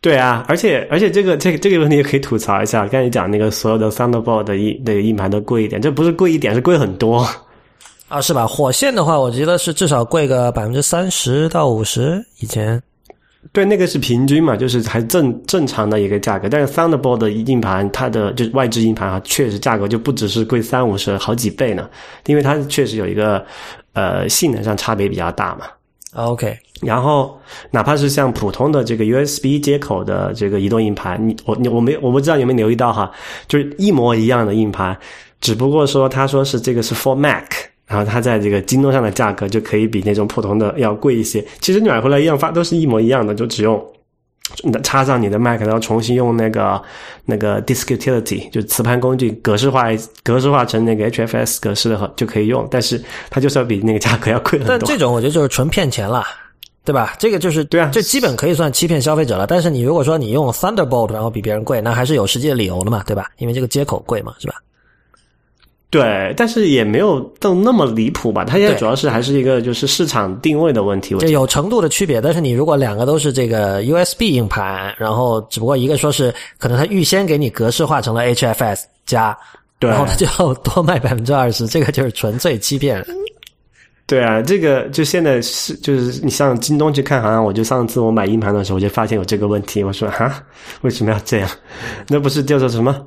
[0.03, 2.87] 对啊，而且而且这个这个这个问题也可以吐槽一下。
[2.87, 7.27] 刚才讲那个所有的 Thunderbolt 的硬那个硬盘都贵一点，这不是贵一点，是贵很多
[8.09, 8.47] 啊，是吧？
[8.47, 12.25] 火线的话，我觉得是至少贵个百分之三十到五十。
[12.39, 12.83] 以前
[13.53, 16.49] 对那个是平均嘛，就是还正正常的一个价格。
[16.49, 21.89] 但是 Thunderbolt 的硬盘，它的就是外置硬盘啊，确实价格就不只是贵三五十好几倍呢，
[22.25, 23.45] 因为它确实有一个
[23.93, 25.67] 呃性能上差别比较大嘛。
[26.15, 27.39] OK，然后
[27.71, 33.11] 哪怕是像普通的这个 USB 接口的这个移动硬盘，你我你我没我不知道有没有留意到哈，
[33.49, 34.97] 就是一模一样的硬盘，
[35.41, 37.51] 只不过说他说是这个是 For Mac，
[37.87, 41.45] 然后它在这个京东上的价格就可以比那种普通的要贵一些。
[41.61, 43.83] 其实你买回来一样发都是一模一样的，就只用。
[44.83, 46.83] 插上你的 Mac，然后重新用那个
[47.25, 49.87] 那个 Disk Utility，就磁盘工具格式化
[50.25, 54.77] 格式化成那个 HFS 格式的就可以用，但是它就是要比那个价格要贵很多。
[54.77, 56.25] 但这种我觉得就是纯骗钱了，
[56.85, 57.15] 对吧？
[57.19, 59.47] 这个就是对啊，这基本可以算欺骗消费者了。
[59.47, 63.31] 但是你如果说你用 Thunderbolt，然后比别人贵，那还是有实际的理由的嘛，对吧？
[63.39, 64.55] 因为这个接口贵嘛，是吧？
[65.91, 68.45] 对，但是也没有到那么离谱吧？
[68.45, 71.17] 它现在主要是还是一个就是市场定位的问题。
[71.19, 79.37] 这有程度的区别，但是你如果两个都是这个 USB 硬盘，然后只不过一个说是可能它预先给你格式化成了 HFS 加，
[79.81, 83.05] 然后它就要多卖百分之二十，这个就是纯粹欺骗。
[84.11, 89.85] 对啊，这个就现在是就是你上京东去看，好像我就上次我买硬盘的时候，我就发现有这个问题。
[89.85, 90.45] 我说哈，
[90.81, 91.49] 为什么要这样？
[92.09, 93.07] 那不是叫做什么？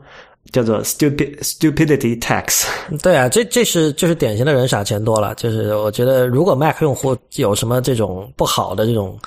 [0.53, 2.65] 叫做 stupid stupidity tax。
[3.03, 5.35] 对啊，这这是就是典型的人傻钱多了。
[5.35, 9.19] 就是我觉得，如果 Mac 用户有什么这种不好的这种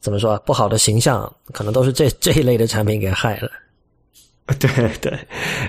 [0.00, 3.50] 怎么说不好的形象，可能都是这这一类的产品给害了。
[4.60, 4.68] 对
[5.00, 5.18] 对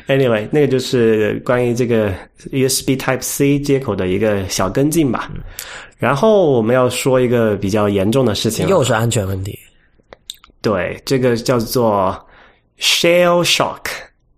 [0.08, 2.14] ，Anyway，那个就是关于这个
[2.52, 5.32] USB Type C 接口的一个小跟进吧。
[5.98, 9.58] 然后我们要说一个比较严重的事情，又是安全问题。
[10.62, 12.28] 对，这个叫做
[12.80, 13.80] Shell Shock。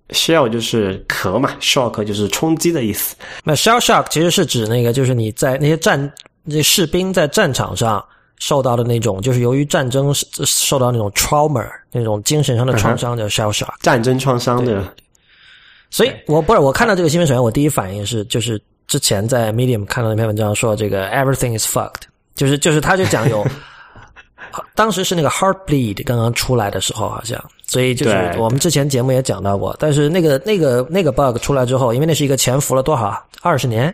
[0.09, 3.15] Shell 就是壳嘛，Shock 就是冲击的意思。
[3.43, 5.99] 那 Shell Shock 其实是指那个，就是你在那些战
[6.43, 8.05] 那些士兵在战场上
[8.39, 13.73] 受到的那种，就是由于战争受到那种 trauma 那种精神上的创伤，叫 Shell Shock。
[13.81, 14.83] 战争创伤的。
[15.89, 22.01] 所以我不是我看到这个新闻，首先我第一反应是，就是之前在 Medium 看到那篇文章说，这个 Everything is fucked，
[22.35, 23.45] 就是就是他就讲有，
[24.75, 27.41] 当时是那个 Heartbleed 刚刚出来的时候，好像。
[27.65, 33.93] 所以就是我们之前节目也讲到过，但是那个那个那个 bug 出来之后，因为那是一个潜伏了多少二十年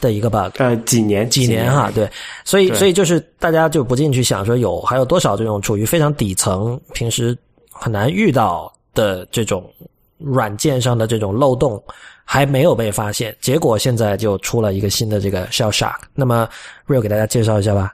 [0.00, 2.10] 的一个 bug，呃，几年几年哈，对，
[2.44, 7.36] 所以所以就是大家就不进去想说有还有多少这种处于非常底层、平时
[7.70, 9.68] 很难遇到的这种
[10.18, 11.82] 软件上的这种漏洞
[12.24, 15.96] 还没有被发现，结果现在就出了一个新的这个 shell shock。
[16.14, 16.48] 那么
[16.86, 17.92] Real 给大家介绍一下吧。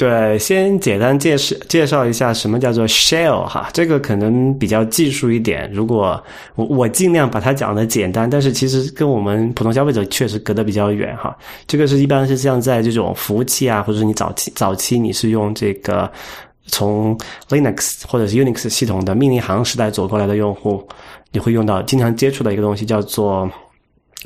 [0.00, 5.70] 对，先简单介绍介绍一下什么叫做 shell 哈，这个可能比较技术一点。
[5.74, 6.18] 如果
[6.54, 11.36] 我我尽量把它讲的简单，但是其实跟我们普通消费者确实隔得比较远哈。
[11.66, 16.10] 这个是一般是像在这种服务器啊，或者是你早期早期你是用这个
[16.64, 17.14] 从
[17.50, 20.82] Linux 或者是 Unix 系统的命令行时代走过来的用户，
[21.30, 23.46] 你会用到经常接触的一个东西叫做。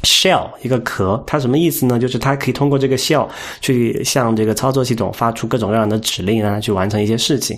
[0.02, 1.98] Shell 一个壳，它什么意思呢？
[1.98, 3.28] 就是它可以通过这个 shell
[3.60, 7.56] 去向这个操作系统发出各种各样的指令，让它去完成一些事情。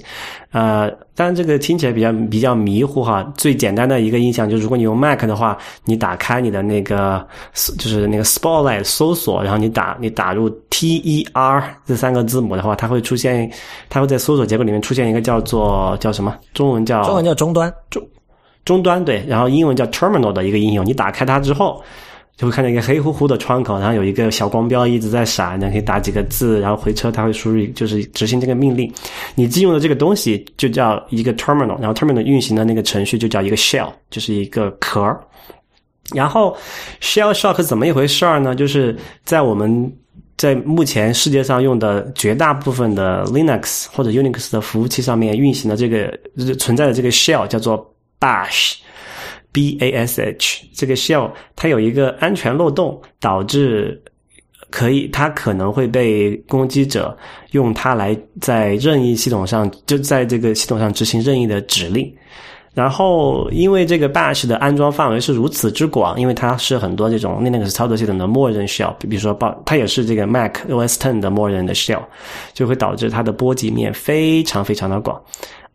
[0.53, 3.27] 呃，当然这个听起来比较比较迷糊哈。
[3.37, 7.27] 最简单的一个印象就是，如果你用 Mac 的话，你打开你的那个
[7.79, 13.51] 就是那个 Spotlight 搜索，然后你打你打入 T E R 这三个字母的话，它会出现，
[13.88, 16.37] 它会在搜索结果里面出现一个叫做叫什么？
[16.53, 18.07] 中文叫中文叫终端终
[18.64, 20.85] 终端对，然后英文叫 Terminal 的一个应用。
[20.85, 21.83] 你打开它之后。
[22.37, 28.92] 就会看见一个黑乎乎的窗口，然后有一个小光标一直在闪，你可以打几个字，然后回车它会输入，就是执行这个命令。
[29.35, 35.01] 你进入的这个东西就叫一个 terminal，然后 terminal 运行的那个程序就叫一个 shell，就是一个壳。
[36.14, 36.55] 然后
[37.01, 38.55] shell shock 怎么一回事儿呢？
[38.55, 38.94] 就是
[39.25, 39.90] 在我们
[40.37, 46.16] 在目前世界上用的绝大部分的 Linux 或者 Unix 的服务器上面运行的这个
[46.59, 48.75] 存在的这个 shell 叫做 bash。
[49.57, 54.01] Bash 这个 shell 它有一个安全漏洞，导致
[54.71, 57.16] 可以它可能会被攻击者
[57.53, 62.12] 用它来在任意系统上就在这个系统上执行任意的指令。
[62.75, 72.03] 然后，因为这个 Bash 的安装范围是如此之广，因为它是很多这种 Linux 操作系统的默认 shell，比如说报，它也是这个 Mac OS Ten 的默认的 shell，
[72.53, 75.19] 就会导致它的波及面非常非常的广。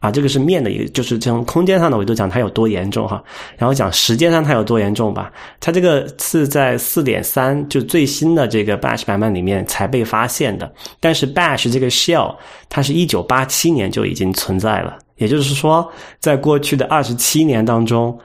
[0.02, 3.24] 啊，这个是面的一个，就是从空间上的维度讲，它有多严重哈。
[3.56, 5.32] 然后讲时间上它有多严重吧。
[5.60, 10.70] 它这个是在四点三，就最新的这个 Bash 版本里面才被发现的。
[11.00, 12.36] 但是 Bash 这个 shell，
[12.68, 14.98] 它是一九八七年就已经存在了。
[15.18, 15.88] 也就是说，
[16.20, 18.18] 在过去的二十七年当中，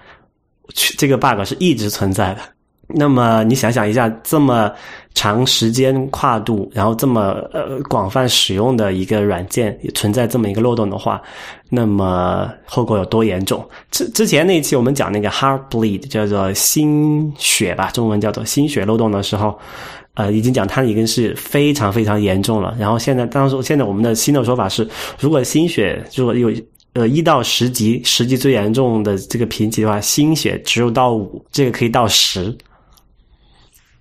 [0.97, 2.41] 这个 bug 是一直存在的。
[2.89, 4.73] 那么你想想一下，这么
[5.16, 11.20] 长时间跨度，然后这么呃广泛使用的一个软件存在这么一个漏洞的话，
[11.70, 13.66] 那么后果有多严重？
[13.90, 19.59] 之之前那一期我们讲那个 Heartbleed 叫做心血吧，中文叫做心血漏洞的时候，
[20.14, 22.76] 呃，已经讲它已经是非常非常严重了。
[22.79, 24.87] 然后现在当时现在我们的新的说法是，
[25.18, 26.52] 如果心血如果有。
[26.92, 32.57] 呃，一到十级，十级最严重的这个评级的话，心血只有到五，这个可以到十。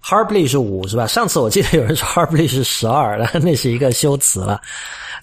[0.07, 1.07] Heartbleed 是五是吧？
[1.07, 4.61] 上次我记得有人说 Heartbleed 是十二了， 那是一个修辞了。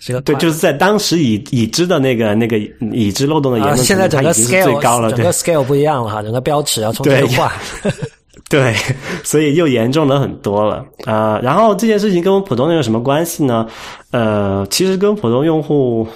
[0.01, 2.59] 这个对，就是在当时已已知的那个那个
[2.93, 7.53] 已知漏洞的严重现在整个 scale 最高了，整个 scale 不一样了哈，整个标尺要重新画。
[8.51, 8.75] 对，
[9.23, 11.39] 所以又严重了很多了啊。
[11.43, 13.67] 然后这件事情跟我们普通人有什么关系呢？
[14.11, 16.07] 呃，其实跟普通用户。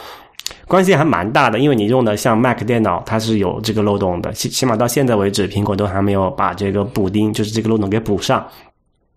[0.68, 4.33] 关系还蛮大的，因为你用的像 Mac 电脑，它是有这个漏洞的。
[4.33, 8.46] 起起码到现在为止，苹果都还没有把这个补丁，就是这个漏洞给补上。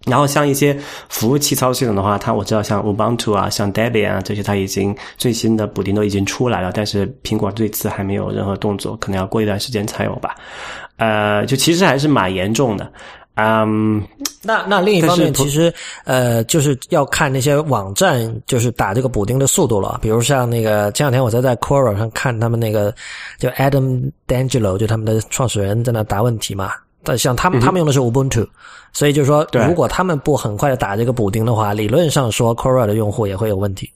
[0.05, 0.77] 然后像一些
[1.09, 10.35] 服务器操作系统的话，它我知道像 Ubuntu 啊、像 Debian 啊这些，它已经最新的补丁都已经出来了，但是苹果这次还没有任何动作，可能要过一段时间才有吧。
[10.97, 12.89] 呃，就其实还是蛮严重的。
[13.39, 14.03] 嗯，
[14.43, 15.73] 那那另一方面，其实
[16.03, 19.97] 呃，就是要看那些网站，就是打这个补丁的速度了。
[20.01, 22.93] 比如像那个前两天我在在 Quora 上看他们那个
[23.37, 26.71] 就 Adam D'Angelo，就他们的创始人在那答问题嘛。
[27.03, 28.45] 但像他们他们用的是 Ubuntu，
[28.91, 33.89] 所以就是说，如果他们不很快的打这个补丁的话，理论上说 Quora 的用户也会有问题。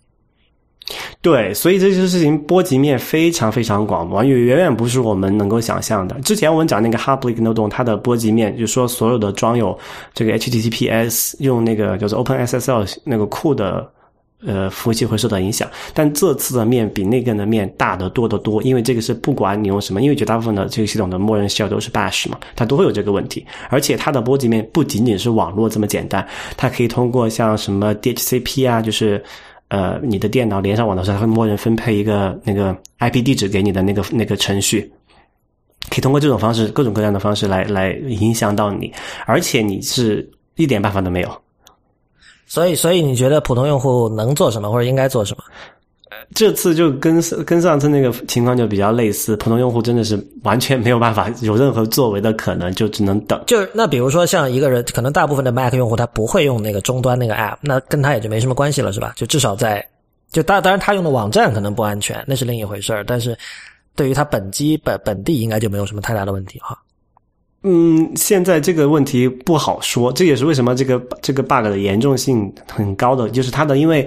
[1.22, 6.19] 对，所以这些事情波及面非常非常广，远远远不是我们能够想象的。
[6.19, 9.78] 之前我们讲那个 Heartbleed 漏洞，它的波及面就是说所有的装有
[10.13, 13.89] 这个 HTTPS 用那个叫做 OpenSSL 那个库的
[14.46, 15.69] 呃服务器会受到影响。
[15.93, 23.46] 但这次的面比那个的面大得多得多，因为这个是不管你用什么，因为绝大部分的这个系统的默认 shell 都是 Bash 嘛，它都会有这个问题。
[23.69, 29.24] 而且它的波及面不仅仅是网络这么简单，它可以通过像什么 DHCP 啊，就是。
[29.74, 34.82] 呃，你的电脑连上网的时候，它会默认分配一个那个 IP 地址给你的那个那个程序，
[35.90, 38.94] 可以通过这种方式，各种各样的方式来来影响到你，
[39.26, 41.42] 而且你是一点办法都没有。
[42.46, 45.44] 所以，所以你觉得普通用户能做什么，或者应该做什么？
[46.36, 53.41] 这次就跟跟上次那个情况就比较类似，普通用户真的是完全没有办法 有任何作为的可能，就只能等。
[53.48, 59.13] 就那比如说像一个人，可能大部分的 Mac 用户他不会用那个终端那个 App，那跟他也就没什么关系了，是吧？
[59.15, 59.86] 就至少在
[60.32, 63.04] 就当当然他用的网站可能不安全，那是另一回事儿。
[63.06, 63.38] 但是
[63.96, 66.78] 对于他本机本本地应该就没有什么太大的问题哈。
[67.65, 74.06] 嗯，现在这个问题不好说，这也是为什么这个这个 bug 的严重性很高的，就是它的因为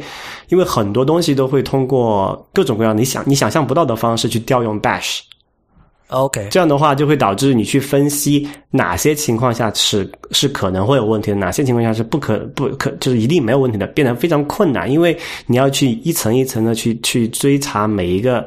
[0.49, 5.21] 因为很多东西都会通过各种各样你想你想象不到的方式去调用 Bash。
[6.09, 18.47] OK，这样的话就会导致你去分析哪些情况下是是可能会有问题的，哪些情况下是不可不可就是一定没有问题的，变得非常困难，因为你要去一层一层的去去追查每一个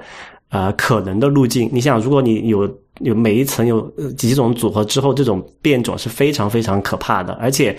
[0.49, 1.69] 呃可能的路径。
[1.71, 2.69] 你想，如果你有。
[3.01, 7.73] 有每一层有几种组合之后，这种变种是非常非常可怕的，而且，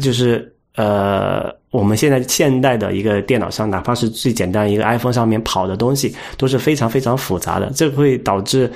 [0.00, 8.72] 就是呃，我们现在现代的一个电脑上，哪怕是最简单一个 iPhone 上面跑的东西，都是非常非常复杂的，这会导致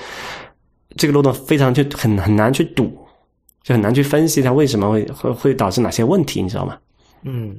[0.94, 2.94] 这个漏洞非常就很很难去堵，
[3.62, 6.76] 就很难去分析它为什么会会会导致哪些问题，你知道吗？
[7.22, 7.56] 嗯。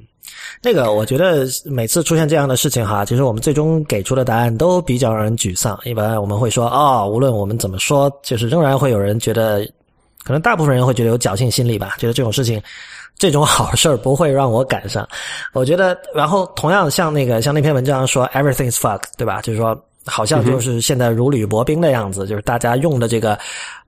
[0.62, 5.80] 那个，我觉得每次出现这样的事情哈，其实我们最终给出的答案都比较让人沮丧。
[5.84, 9.66] 一般我们会说，哦，无论我们怎么说，就是仍然会有人觉得，
[10.24, 12.62] 可能大部分人会觉得有侥幸心理吧，觉得这种事情，
[13.18, 15.08] 这种好事儿不会让我赶上。
[15.54, 19.42] 我觉得，然后同样像那个像那篇文章说，everything's fuck，对吧？
[19.42, 23.40] 就是说，好像就是现在如履薄冰的样子，就是大家用的这个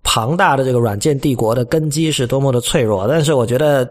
[0.04, 3.08] 庞大的这个软件帝国的根基是多么的脆弱。
[3.08, 3.88] 但是我觉得。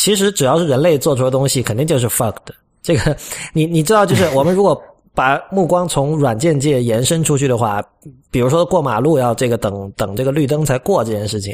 [0.00, 2.36] 其实只要是人类做出的东西，肯定就是 fucked。
[2.82, 3.14] 这个，
[3.52, 4.82] 你你知道，就是 我们如果
[5.14, 7.82] 把目光从软件界延伸出去的话，
[8.30, 11.52] 比如说过马路要这个等等这个绿灯才过这件事情，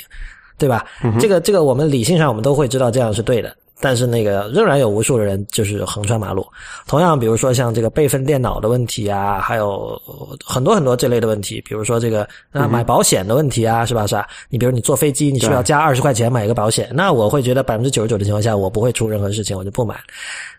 [0.59, 0.87] 对吧？
[1.19, 3.53] 这个这个我们理性上我们都会知道这样是对的。
[3.81, 6.47] 但是那个仍然有无数的人就是横穿马路。
[6.87, 10.01] 同样，比如说像这个备份电脑的问题啊，还有
[10.45, 14.07] 很多很多这类的问题，比如说这个那买保险的问题啊，是吧？
[14.07, 14.27] 是吧？
[14.49, 16.89] 你比如你坐飞机，你需要加二十块钱买一个保险？
[16.93, 19.97] 那我会觉得百分之九十九的情况下，我不会出任何事情，我就不买。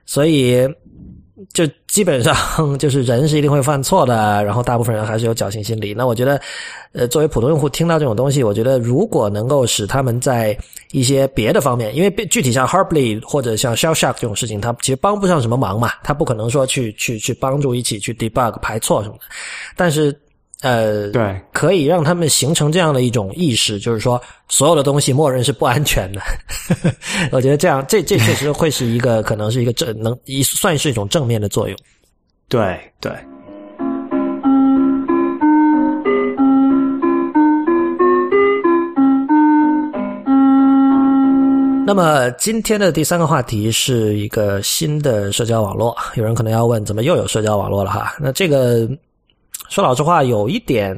[0.06, 0.68] 所以。
[1.54, 2.36] 就基本上
[2.80, 5.94] 就是人是一定会犯错的，然后大部分人还是有侥幸心理。
[5.94, 6.42] 那我觉得，
[6.94, 10.58] 呃，作为普通用户听到这种东西，我觉得如果能够使他们在
[10.92, 19.22] 一些别的方面，因为具体像 hartley 或者像 Shell Shock 这种事情，它其实帮不上什么忙嘛，它不可能说去去去帮助一起去 debug 排错什么的，
[19.76, 20.18] 但是。
[20.62, 26.20] 呃，对，可以让他们形成这样的一种意识，就是说，所有的东西默认是不安全的。
[27.32, 31.78] 我觉得这样，这这确实会是一个， 可能是一个正能一算是一种正面的作用。
[32.50, 33.12] 对对。
[41.86, 45.96] 那么今天的第三个话题是一个新的社交网络。
[46.16, 48.16] 有人可能要问，怎么又有社交网络了哈？
[48.20, 48.90] 那这个。
[49.70, 50.96] 说老实话，有一点，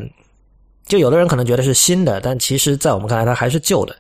[0.86, 3.96] 就有的人可能觉得是新的，但其实，在我们看来，它还是旧的。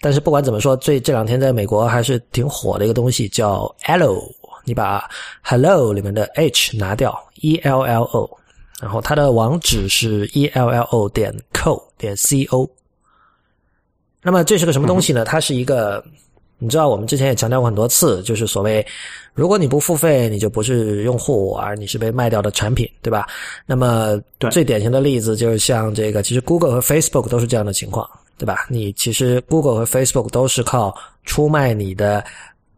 [0.00, 4.22] 但是不管怎么说，最这两天在美国还是挺火的一个东西，叫 Hello。
[4.64, 5.08] 你把
[5.42, 8.38] Hello 里面的 H 拿掉，E L L O，
[8.80, 12.68] 然后它的网址是 E L L O 点 co 点 C O。
[14.22, 15.24] 那么这是个什么东西呢？
[15.24, 16.04] 它是一个。
[16.62, 18.86] 你知道，我们之前也强调过很多次，就是所谓，
[19.34, 23.26] 如果你不付费，你就不是用户，而你是被卖掉的产品，对吧？
[23.66, 24.16] 那么
[24.52, 28.08] 最典型的例子就是像这个，其实 Google 和 Facebook 都是这样的情况，
[28.38, 28.64] 对吧？
[28.68, 30.94] 你其实 Google 和 Facebook 都是靠
[31.24, 32.24] 出卖你的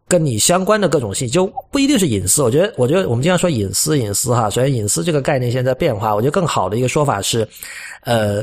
[0.08, 2.42] 跟你相关的各种信息，就不一定是隐私。
[2.42, 4.48] 我觉得，我觉得我们经常说隐私，隐私哈。
[4.48, 7.46] 首先，隐私这个概念现在变化，我觉得更好的一个说法是，
[8.00, 8.42] 呃，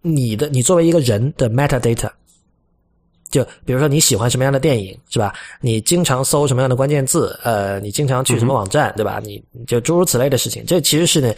[0.00, 2.10] 你的你作为一个人的 metadata。
[3.32, 5.32] 就比如说你喜欢什么样的电影是吧？
[5.60, 7.36] 你经常搜什么样的关键字？
[7.42, 9.20] 呃，你经常去什么网站对吧？
[9.24, 11.34] 你就诸如此类的事情，这其实是呢，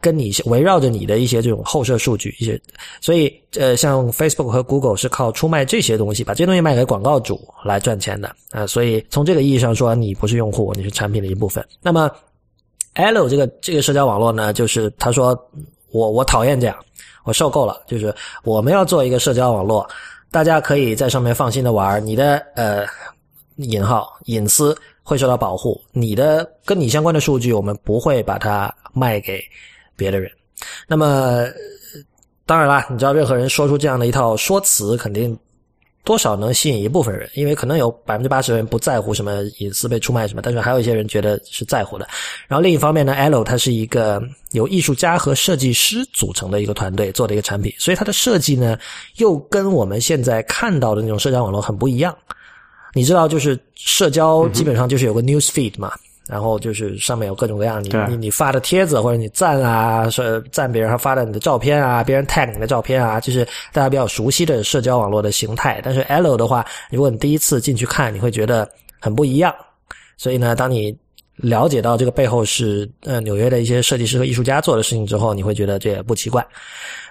[0.00, 2.58] 跟你围绕着你的一些这种后设数据一些，
[3.00, 8.64] 所以呃，像 Facebook 和 Google 是靠出卖这些东西，把这些东西卖给广告主来赚钱的啊。
[8.66, 11.64] 所以从这个意义上说，你不是用户，你是产品的一部分。
[11.82, 12.08] 那么
[12.94, 15.36] ，L 这个这个社交网络呢，就是他说
[15.90, 16.76] 我我讨厌这样，
[17.24, 18.14] 我受够了，就是
[18.44, 19.84] 我们要做一个社交网络。
[20.32, 22.84] 大家可以在上面放心的玩，你的呃
[23.56, 29.40] 引号隐私会受到保护，你的跟你相关的数据我们不会把它卖给
[29.94, 30.32] 别的人。
[30.88, 31.44] 那么
[32.46, 35.38] 当然啦，你知道任何人说出这样的一套说辞，肯定。
[36.04, 42.08] 多少能吸引一部分人，因为可能有百分之八十的人不在乎什么隐私被出卖什么，但是还有一些人觉得是在乎的。
[42.48, 48.76] 然后另一方面呢，L 它是一个由艺术家和设计师组成的一个团队做的一个产品，所以它的设计呢
[49.16, 52.16] 又跟我们现在看到的那种社交网络很不一样。
[52.94, 55.92] 你知道，就是社交基本上就是有个 news feed 嘛。
[56.28, 65.80] 然后就是上面有各种各样你你你发的帖子或者你赞啊，说赞别人还发的你的照片啊，别人 tag 你的照片啊，就是大家比较熟悉的社交网络的形态。
[65.82, 68.68] 但是 L 的话，如果你第一次进去看，你会觉得
[69.00, 69.54] 很不一样。
[70.16, 70.96] 所以呢，当你
[71.36, 76.46] 了解到这个背后是呃纽约的一些设计师和艺术家做的事情之后，你会觉得这也不奇怪。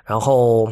[0.06, 0.72] 然后。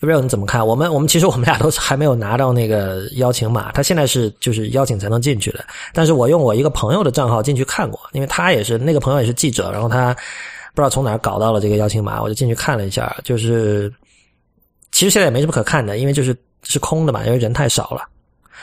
[0.00, 0.66] Real 你怎么看？
[0.66, 5.64] 我们我们其实我们俩都还没有拿到那个邀请码，他现在是就是邀请才能进去的。
[5.92, 10.14] 但是我用我一个朋友的账号进去看过，因为他也是那个朋友也是记者，然后他
[10.74, 13.14] 不知道从哪儿搞到了这个邀请码，我就进去看了一下。
[13.24, 13.92] 就是
[14.90, 18.08] 其实现在也没什么可看的，因为就是是空的嘛，因为人太少了。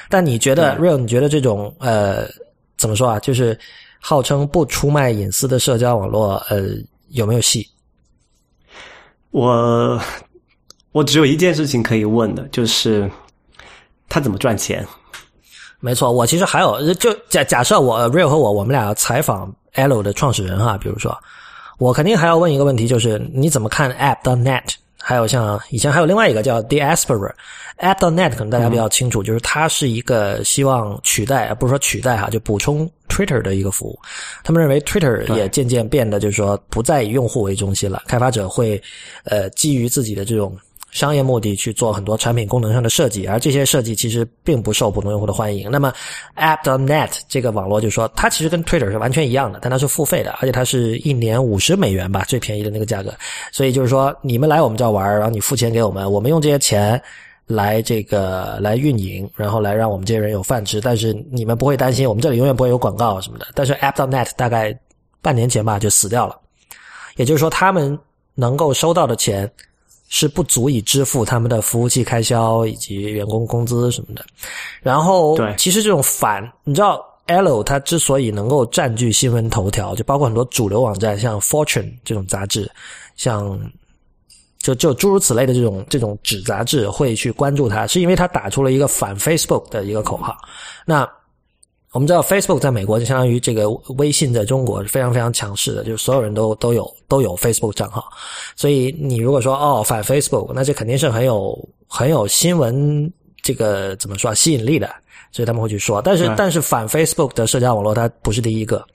[0.09, 2.27] 但你觉得 real 你觉得这种呃
[2.77, 3.19] 怎么说啊？
[3.19, 3.57] 就是
[3.99, 6.63] 号称不出卖隐私的社交网络，呃
[7.09, 7.67] 有没有戏？
[9.31, 10.01] 我。
[10.97, 13.07] 我只有一件事情可以问的，就是
[14.09, 14.83] 他怎么赚钱？
[15.79, 21.15] 没错，我其实还有，就假假设我 Real 和我，我们俩采访 L 的创始人哈，比如说，
[21.77, 24.63] 我肯定还要问一个问题，就是你怎么看 App.net？
[24.99, 33.99] 还有像以前还有另外一个叫 Diaspora，App.net 可能大家比较清楚，就是它是一个希望取代，不是说取代哈，就补充 Twitter 的一个服务。
[34.43, 38.81] 他们认为 Twitter 也渐渐变得就是说不再以用户为中心了，开发者会
[39.25, 40.57] 呃基于自己的这种。
[40.97, 45.69] 商业目的去做很多产品功能上的设计，而这些设计其实并不受普通用户的欢迎。
[45.69, 45.93] 那么
[46.35, 53.13] ，App.net 这个网络就说，它其实跟 Twitter 是完全一样的，但它是付费的，而且它是一年五十美元吧，最便宜的那个价格。
[53.51, 56.99] 所以就是说，你们来我们这儿玩，然后你付钱给我们，我们用这些钱
[57.45, 60.81] 来这个来运营，然后来让我们这些人有饭吃。
[60.81, 63.45] 但是你们不会担心，我们这里永远不会有广告什么的。
[63.53, 64.77] 但是 App.net 大概
[65.21, 66.35] 半年前吧就死掉了，
[67.17, 67.97] 也就是说，他们
[68.33, 69.49] 能够收到的钱。
[70.09, 74.25] 是不足以支付他们的服务器开销以及员工工资什么的。
[74.81, 82.71] 然后，对其实这种反，你知道 L 它之所以能够占据新闻头条，就包括很多主流网站，像 Fortune 这种杂志，
[83.17, 83.59] 像
[84.59, 90.37] 就就诸如此类的这种这种纸杂志会去关注它，是因为它打出了一个反 Facebook 的一个口号。
[90.85, 91.07] 那
[91.93, 98.03] 我们知道 Facebook 在美国就相当于这个微信在中国是非常非常强势的，就是所有人都都有都有 Facebook 账号，
[98.55, 101.57] 所以你如果说哦反 Facebook，那这肯定是很有
[101.87, 103.11] 很有新闻
[103.41, 104.87] 这个怎么说啊吸引力的，
[105.31, 106.01] 所以他们会去说。
[106.01, 108.85] 但是但是反 Facebook 的社交网络它不是第一个，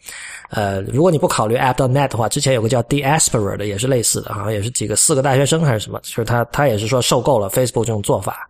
[0.51, 8.47] 呃，如果你不考虑 App.net 的话，之前有个叫 Diaspora 的也是类似的，好像也是几个四个大学生还是什么，就是他他也是说受够了 Facebook 这种做法。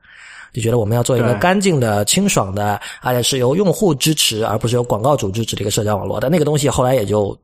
[0.52, 6.20] 就觉得我们要做一个干净的、清爽的，而且是由用户支持，而不是由广告主支持的一个社交网络。
[6.20, 7.36] 但那个东西后来也就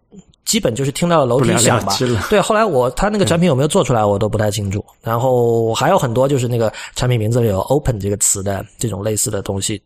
[0.44, 1.96] 基本就是听到了楼梯响吧。
[2.28, 4.84] 对，后来我他那个产品有没有做出来，我都不太清楚。
[5.02, 9.80] 然后还有很多就是那个产品名字里有 “open” 这个词的这种类似的东西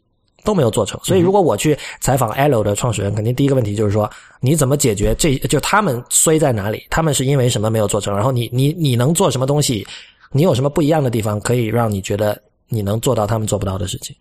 [0.44, 0.98] 都没有做成。
[1.04, 4.10] 所以如果我去采访 L 的创始人，肯定第一个问题就是说，
[4.40, 6.86] 你怎么解决这就他们衰在哪里？
[6.90, 8.14] 他们是因为什么没有做成？
[8.14, 9.86] 然后你你你能做什么东西？
[10.32, 12.40] 你有什么不一样的地方，可以让你觉得
[12.72, 14.16] 你能做到他们做不到的事情？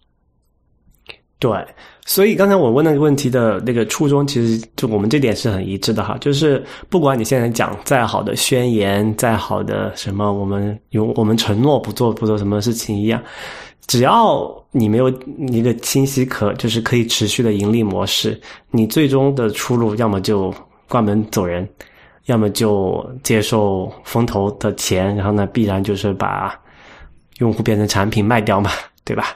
[1.40, 1.50] 对，
[2.06, 13.20] 所以刚才我问那个问题的那个初衷，其实就我们这点是很一致的哈，就是不管你现在讲再好的宣言，再好的什么，我们有我们承诺不做不做什么事情一样，
[13.88, 15.10] 只要你没有
[15.52, 18.40] 一个清晰可就是可以持续的盈利模式，
[18.70, 20.54] 你最终的出路要么就
[20.88, 21.68] 关门走人，
[22.26, 26.56] 要么就接受风投的钱，然后呢，必然就是把
[27.42, 28.72] 用户变成产品卖掉嘛，
[29.04, 29.36] 对吧？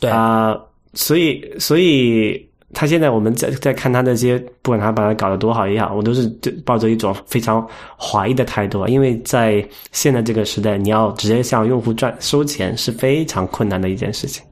[0.00, 0.58] 对啊、
[0.94, 7.64] 所以所以他现在我们在在看他那些，不管他把它搞得多好也好，我都是就抱着一种非常
[7.96, 14.42] 怀疑的态度啊，因为在现在这个时代，你要直接向用户赚收钱是非常困难的一件事情。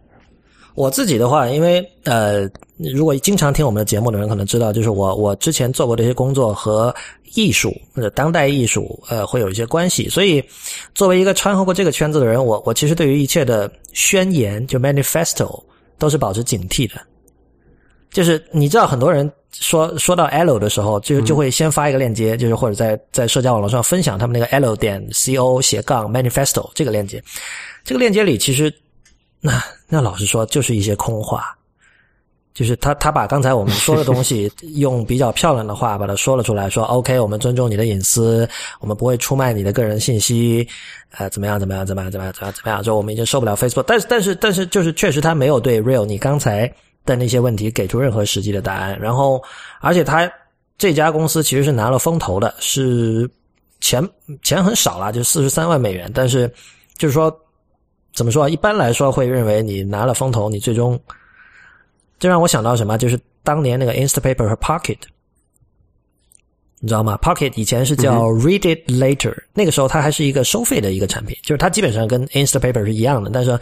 [0.75, 6.95] 我自己的话，因为呃，如果经常听我们的节目的人可能知道，就是我我之前做过这些工作和
[7.35, 10.43] 艺术或者当代艺术呃会有一些关系，所以
[10.95, 15.63] 作为一个穿和过这个圈子的人，我我其实对于一切的宣言就 manifesto
[15.99, 17.01] 都是保持警惕的。
[18.11, 27.23] 就是你知道，很多人说说到 L 的时候，就就会先发一个链接，就是或者在在社交网络上分享他们那个 L 点 co 斜杠 manifesto 这个链接。
[27.85, 28.73] 这个链接里其实
[29.41, 29.63] 那
[29.93, 31.53] 那老实说，就是一些空话，
[32.55, 40.67] 就是他他把刚才我们说的东西 用比较漂亮的话把它说了出来，说 OK，我们尊重你的隐私，我们不会出卖你的个人信息，
[41.17, 46.73] 呃，怎么样怎么样怎么样怎么样怎么样怎么样，说我们已经受不了 Facebook，但是但是但是就是确实他没有对 Real 你刚才
[47.05, 49.43] 的那些问题给出任何实际的答案，然后
[49.81, 50.31] 而且他
[50.79, 53.29] 这家公司其实是拿了风投的，是
[53.81, 54.09] 钱
[54.43, 56.49] 钱很少啦，就四十三万美元，但是
[56.97, 57.37] 就是说。
[58.21, 58.47] 怎么说？
[58.47, 61.01] 一般来说会认为你拿了风投，你最终，
[62.19, 62.99] 这让我想到什么？
[62.99, 64.99] 就是当年那个 Instapaper 和 Pocket，
[66.81, 73.59] 你知道吗？Pocket 以前是叫 Read It Later，、那个时候它还是一个收费的一个产品，就是它基本上跟 Instapaper 是一样的，但是，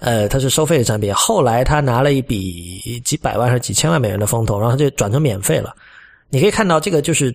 [0.00, 1.14] 呃，它是收费的产品。
[1.14, 5.74] 后来他拿了一笔几百万还是几千万美元的风投，然后它就转成免费了。
[6.28, 7.34] 你可以看到这个就是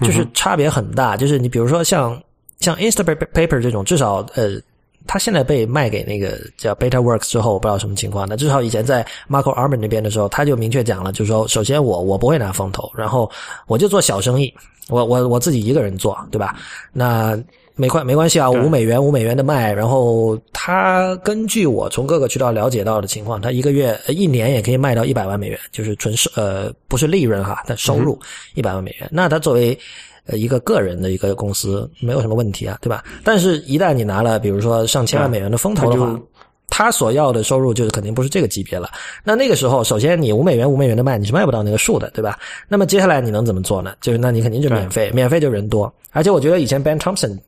[0.00, 2.18] 就是差别很大，就是你比如说像
[2.60, 4.58] 像 Instapaper 这种，至少呃。
[5.06, 8.26] 它现在被卖给那个叫 BetaWorks 之后，我不知道什么情况。
[8.28, 13.30] 那至少以前在 Marco Arman 那边的时候，他就明确讲了，就是说，首先我我不会拿风投，然后
[13.66, 14.52] 我就做小生意，
[14.88, 16.56] 我我我自己一个人做，对吧？
[16.92, 17.38] 那
[17.78, 28.18] 没关没关系啊，五美元五美元的卖，然后他根据我从各个渠道了解到的情况，他一个月一年也可以卖到一百万美元，就是纯收呃不是利润哈，但收入
[28.54, 29.06] 一百万美元。
[29.12, 29.78] 那他作为
[30.26, 33.04] 呃，一个个人的一个公司没有什么问题啊，对吧？
[33.22, 36.20] 但是，一旦你拿了，比如说上千万美元的风投的话，
[36.68, 38.90] 他所要的收入就是肯定不是这个级别了。
[39.22, 42.36] 那那个时候，首先你五美元五美元的卖，你是卖不到那个数的，对吧？
[42.66, 43.94] 那么接下来你能怎么做呢？
[44.00, 45.92] 就是那你肯定就免费，免费就人多。
[46.10, 47.38] 而且我觉得以前 Ben Thompson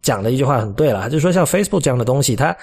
[0.00, 2.56] 讲的一句话很对了，就是说像 Facebook 这样的东西，它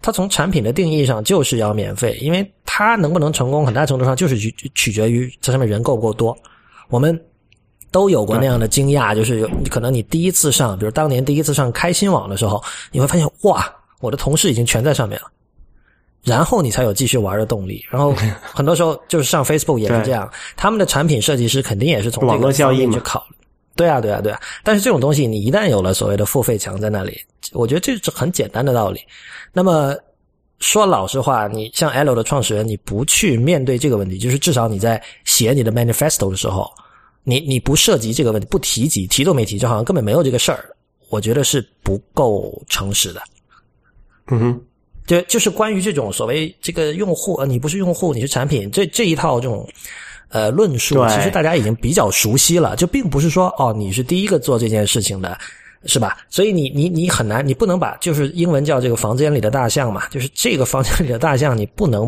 [0.00, 6.34] 它从产品的定义上就是要免费，因为它能不能成功，很大程度上就是取取决于这上面人够不够多。
[6.88, 7.20] 我们。
[7.90, 12.62] 都有过那样的惊讶，就是有可能你第一次上，比如当年第一次上开心网的时候，
[12.92, 13.66] 你会发现哇，
[14.00, 15.26] 我的同事已经全在上面了，
[16.22, 17.84] 然后你才有继续玩的动力。
[17.90, 23.36] 然后 很多时候就是上 Facebook 也是这样，他们的产品设计师肯定也是从这个方面去考虑。
[23.74, 24.40] 对啊，对啊，对啊。
[24.62, 27.18] 但是这种东西，你一旦有了所谓的付费墙在那里，
[27.52, 29.00] 我觉得这是很简单的道理。
[29.52, 29.96] 那么
[30.58, 36.70] 说老实话，你像 L 的创始人，你不去面对这个问题，就是至少你在写你的 manifesto 的时候。
[37.24, 40.64] 你你不涉及这个问题，不提及，提都没提，就好像根本没有这个事儿，
[41.08, 43.20] 我觉得是不够诚实的。
[44.28, 44.60] 嗯哼，
[45.06, 49.68] 就就是关于这种所谓这个用户，呃，你不是用户，你是产品，这这一套这种
[50.28, 55.38] 呃论述，其实大家已经比较熟悉了，就并不是说哦，你是第一个做这件事情的。
[55.86, 56.18] 是吧？
[56.28, 62.06] 所以你你你很难，你不能把就是英文叫这个房间里的大象嘛，就是这个房间里的大象，你不能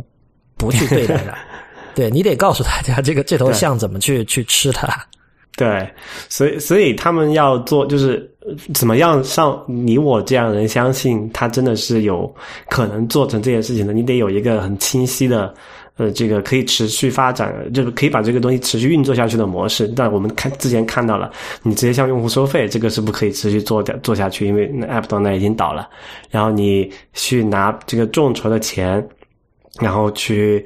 [0.58, 1.32] 不去对待它，
[1.94, 4.88] 对你得告诉大家这个这头象怎么去 去吃它。
[5.56, 5.86] 对，
[6.28, 12.32] 所以所以他们要做就是呃怎么样让你我这样的人相信他真的是有
[12.68, 15.52] 可能做成这件事情的，你得有一个很清晰的。
[15.98, 19.86] 呃，这个可以持续发展，就是可以把这个东西持续运作下去的模式。
[19.88, 21.30] 但我们看之前看到了，
[21.62, 25.86] 你直接向用户收费，这个是不可以持续做的做下去，因为那 App 端那已经倒了。
[26.30, 29.06] 然后你去拿这个众筹的钱，
[29.80, 30.64] 然后去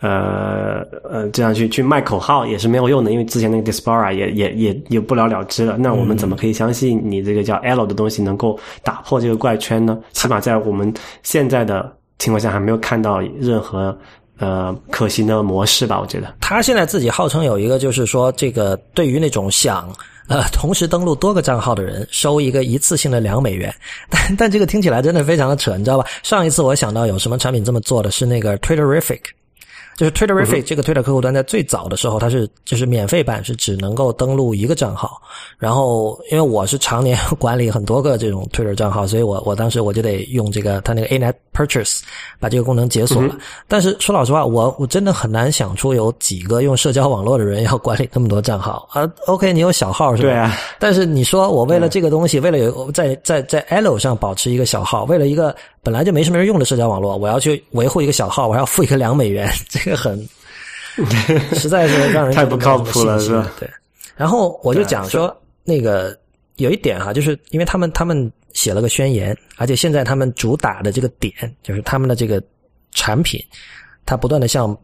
[0.00, 5.76] 呃呃这样去去卖口号也是没有用的，因为之前那个 Dispara 也也也也不了了之了。
[5.78, 9.98] 那我们怎么可以相信你这个叫 L 的东西能够打破这个怪圈呢？
[10.12, 10.92] 起码在我们
[11.22, 13.96] 现在的情况下，还没有看到任何。
[14.40, 19.92] 呃，可行的模式吧，我觉得他现在自己号称有一个，就是说这个对于那种想
[20.28, 23.74] 呃同时登录多个账号的人，收一个一次性的两美元。
[24.08, 26.06] 但但这个听起来真的非常的扯，你知道吧？
[26.22, 29.18] 上一次我想到有什么产品这么做的是那个 Twitterific。
[29.98, 35.20] 就是 Twitterific 这个推特客户端在最早的时候，它是就是免费版，是只能够登录一个账号。
[35.58, 42.02] 然后因为我是常年 管理很多个这种 Twitter 账号，所以我我当时我就得用这个它那个 A Net Purchase
[42.38, 43.36] 把这个功能解锁了。
[43.66, 49.02] 但是说老实话，我我真的很难想出有几个用社交网络的人要管理那么多账号啊。
[49.26, 50.28] OK，你有小号是吧？
[50.28, 50.56] 对啊。
[50.78, 55.52] 但是你说我为了这个东西，为了有在在在 L 上保持一个小号，为了一个
[55.88, 60.28] 本来就没什么人用的社交网络，我要去维护一个小号，我还要付一个两美元， 这个很
[61.56, 63.50] 实在是让人太不靠谱了，是吧？
[63.58, 63.66] 对。
[64.14, 65.34] 然后我就讲说，
[65.64, 66.14] 那个
[66.56, 71.32] 有一点哈，就是因为他们他们写了个宣言，而且现在他们主打的这个点
[71.62, 72.42] 就是他们的这个
[72.92, 73.42] 产品，
[74.04, 74.78] 它不断的向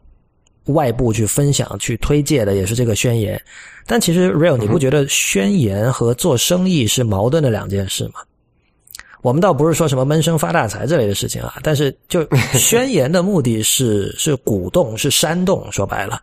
[0.69, 3.39] 外部去分享、去推介的也是这个宣言。
[3.87, 8.21] 但其实 Real，你不觉得宣言和做生意是矛盾的两件事吗？
[9.25, 16.21] 我们倒不是说什么闷声发大财这类的事情啊， 但是就宣言的目的是 是鼓动，是煽动，说白了，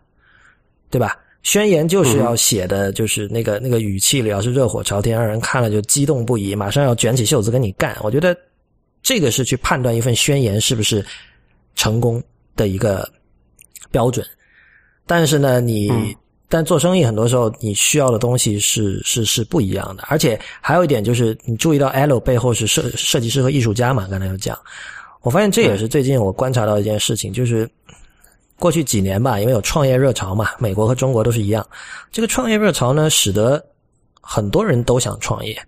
[0.88, 1.18] 对吧？
[1.42, 7.96] 宣言就是要写的，就是那个那个语气里要是热火朝天，让人看了就激动不已，马上要卷起袖子跟你干。
[8.02, 8.36] 我觉得
[9.02, 11.04] 这个是去判断一份宣言是不是
[11.74, 12.22] 成功
[12.54, 13.10] 的一个
[13.90, 14.24] 标准。
[15.06, 16.16] 但是呢，你。
[16.54, 24.06] 但做生意很多时候你需要的东西是是是不一样的，而且还有一点就是你注意到 L 背后是设设计师和艺术家嘛？
[24.10, 24.58] 刚才有讲，
[25.22, 27.66] 我发现这也是最近我观察到一件事情，就是
[28.58, 31.66] 过去几年吧，因为有创业热潮嘛，美国和中国都是一样，
[32.10, 33.64] 这个创业热潮呢，使得
[34.20, 35.58] 很多人都想创业，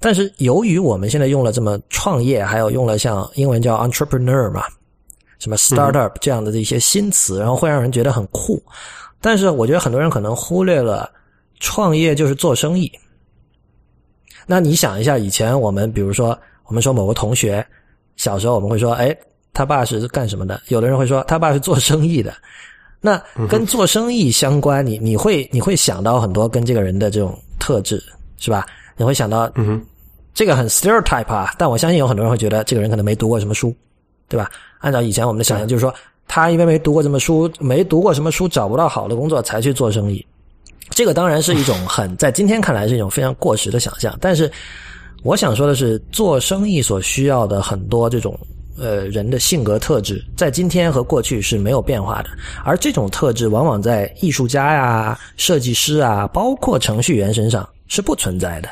[0.00, 4.64] 但是由于我们现在用了这么创业，还有用了像英文叫 entrepreneur 嘛，
[5.38, 8.58] 什么 startup 这样的一些新词，然后会让人觉得很酷。
[9.20, 11.10] 但是我觉得很多人可能忽略了，
[11.58, 12.90] 创业就是做生意。
[14.46, 17.66] 那你想一下，以前我们比如说，我们说某个同学
[18.16, 19.14] 小时候，我们会说，哎，
[19.52, 20.60] 他爸是干什么的？
[20.68, 22.32] 有的人会说，他爸是做生意的。
[23.00, 28.02] 那跟做生意相关，你你会你会想到很多跟这个人的这种特质，
[28.38, 28.66] 是吧？
[28.96, 29.84] 你会想到，嗯，
[30.32, 31.54] 这个很 stereotype 啊。
[31.58, 33.74] 但我相信有很多人会觉得，这个人可能没读过什么书，
[34.28, 34.50] 对吧？
[34.78, 35.92] 按照以前我们的想象，就是说。
[36.28, 40.24] 他因为没读过什么书，没读过什么书，找不到好的工作，才去做生意。
[40.90, 44.16] 这个当然是一种很在今天看来是一种非常过时的想象。
[44.20, 44.50] 但是，
[45.22, 48.38] 我想说的是，做生意所需要的很多这种
[48.78, 52.30] 呃人的性格特质，在今天和过去是没有变化的。
[52.64, 58.68] 而这种特质往往在艺术家呀、设计师啊，包括程序员身上是不存在的。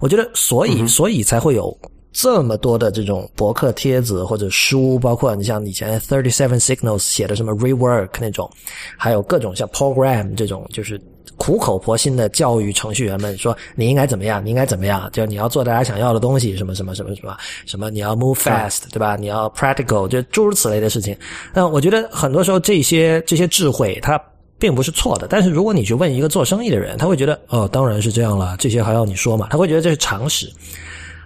[0.00, 1.76] 我觉得，所以所以才会有。
[2.14, 8.48] 这么多的这种博客帖子或者书，包括你像以前 Thirty Seven Signals 写的什么 Rework 那种，
[8.96, 10.98] 还有各种像 Program 这种，就是
[11.36, 17.36] 苦口婆心的教育程序员们说你应该怎么样，你应该怎么样，就你要做大家想要的东西，什么什么什么什么
[17.66, 19.16] 什么，你要 move fast，对吧？
[19.16, 21.16] 你要 practical，就诸如此类的事情。
[21.52, 24.22] 那我觉得很多时候这些这些智慧它
[24.56, 29.48] 并不是错的，但是如果你去问一个做生意的人，他会觉得哦，当然是这样了，这些还要你说嘛？
[29.50, 30.48] 他会觉得这是常识。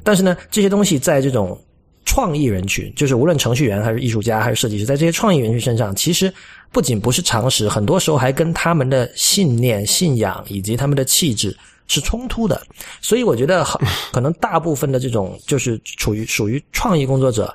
[0.08, 1.62] 但是呢，这些东西在这种
[2.06, 6.32] 创意人群，就是无论程序员还是艺术家还是设计师，在这些创意人群身上，其实
[6.72, 11.54] 不仅不是常识，很多时候还跟他们的信念、信仰以及他们的气质
[11.88, 12.58] 是冲突的。
[13.02, 13.62] 所以我觉得，
[14.10, 17.54] 可能大部分的这种就是处于属于创意工作者，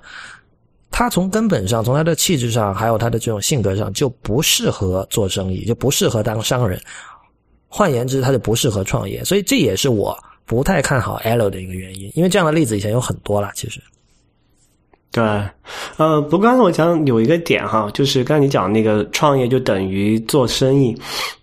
[0.91, 6.79] 他从根本上，从他的气质上，还有他的这种性格上，就不适合做生意，就不适合当商人。
[7.67, 9.25] 换言之，他就不适合创业。
[9.25, 10.15] 所以这也是我。
[10.45, 13.51] 不太看好 L 的一个原因，因为这样的例子以前有很多了。
[13.55, 13.81] 其实，
[15.11, 15.23] 对，
[15.97, 20.97] 呃，不过刚才我讲有一个点哈，就是刚才你讲那个创业就等于做生意，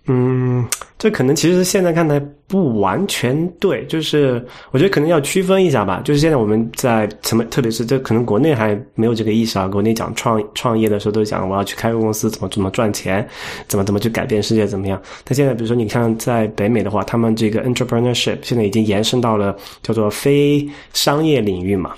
[0.07, 0.65] 嗯，
[1.01, 4.39] 这可能其实现在看来不完全对，就是
[4.69, 5.99] 我觉得可能要区分一下吧。
[6.05, 13.27] 就是现在我们在什么，特别是这可能国内还没有这个意识啊，国内讲创创业的时候都讲我要去开个公司，怎么怎么赚钱，
[13.67, 15.01] 怎么怎么去改变世界，怎么样。
[15.23, 21.95] 但现在比如说你看在北美的话，他们这个 entrepreneurship 现在已经延伸到了叫做非商业领域嘛。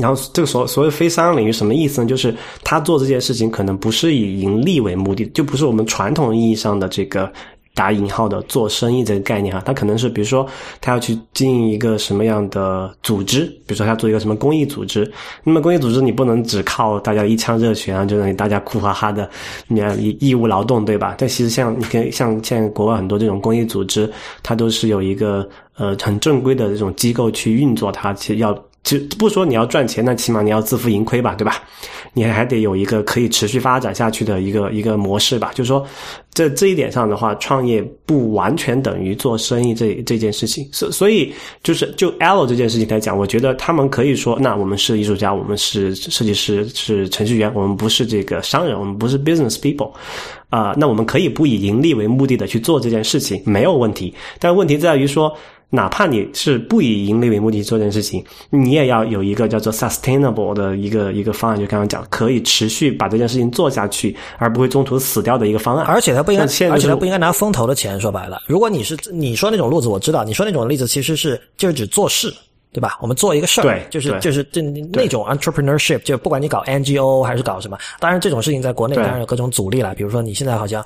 [0.00, 2.06] 然后这个所所谓非商业领域什么意思呢？
[2.06, 7.28] 就是他做这件事情可能不是以盈利为目的，就不是我们传统意义上的这个
[7.74, 9.62] 打引号的做生意这个概念哈。
[9.64, 10.46] 他可能是比如说
[10.80, 15.10] 他要去经营一个什么样的组织，比如说他做一个什么公益组织。
[15.44, 19.28] 那么公益组织你不能只靠大家一腔热血啊，就让大家苦哈哈的，
[19.68, 21.14] 你看义务劳动对吧？
[21.18, 24.10] 但其实像你可以像现在国外很多这种公益组织，
[24.42, 28.56] 它都是有一个呃很正规的这种机构去运作它，其实要。
[28.82, 31.62] 就不说你要赚钱，那起码你要自负盈亏吧，对吧？
[32.12, 35.52] 你还得有一个可以持续发展下去的一个一个模式吧。
[35.54, 35.86] 就是说，
[36.32, 40.68] 这这一点上的话，创业不完全等于做生意这这件事情。
[40.72, 49.92] 所所以，就是就 L 这件事情来讲，我觉得他们可以说，那我们是艺术家，我们是设计师，是程序员，我们不是这个商人，我们不是 business people，
[50.48, 54.12] 啊，那我们可以不以盈利为目的的去做这件事情，没有问题。
[54.40, 55.32] 但问题在于说。
[55.72, 65.86] 哪怕你是不以盈利为目的做这件事情，你也要有一个叫做 sustainable 的一个一个方案，就刚刚讲可以持续把这件事情做下去，而不会中途死掉的一个方案。
[65.86, 68.00] 而且他不应该，而且他不应该拿风投的钱。
[68.00, 72.34] 说白了，如果你是你说那种路子，我知道你说那种例子其实是就是指做事，
[72.72, 72.98] 对吧？
[73.00, 79.94] 我们做一个事儿，对，就是就是这那种 entrepreneurship，就不管你搞 NGO 还是搞什么，当然这种事情在国内当然有各种阻力了。
[79.94, 80.84] 比如说你现在好像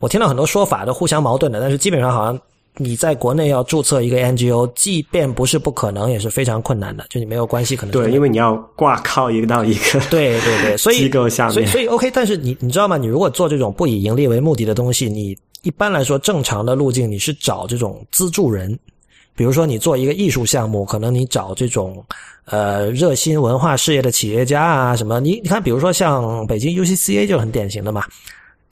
[0.00, 2.36] 我听到很多说法都互相矛盾的，但是基本上好像。
[2.78, 7.06] 你在国内要注册一个 NGO，即便不是不可能，也是非常困难的。
[7.08, 12.10] 就你没有关系，可能对，因为你要挂靠一个到一个 对对对，所以机构下面，所以所以 OK。
[12.10, 12.96] 但是你你知道吗？
[12.96, 18.78] 你如果做这种不以盈利为目的的东西，你一般来说正常的路径，你是找这种资助人。
[19.34, 22.04] 比如说你做一个艺术项目，可能你找这种
[22.46, 25.20] 呃热心文化事业的企业家啊什么。
[25.20, 28.02] 你你看，比如说像北京 UCCA 就很典型的嘛。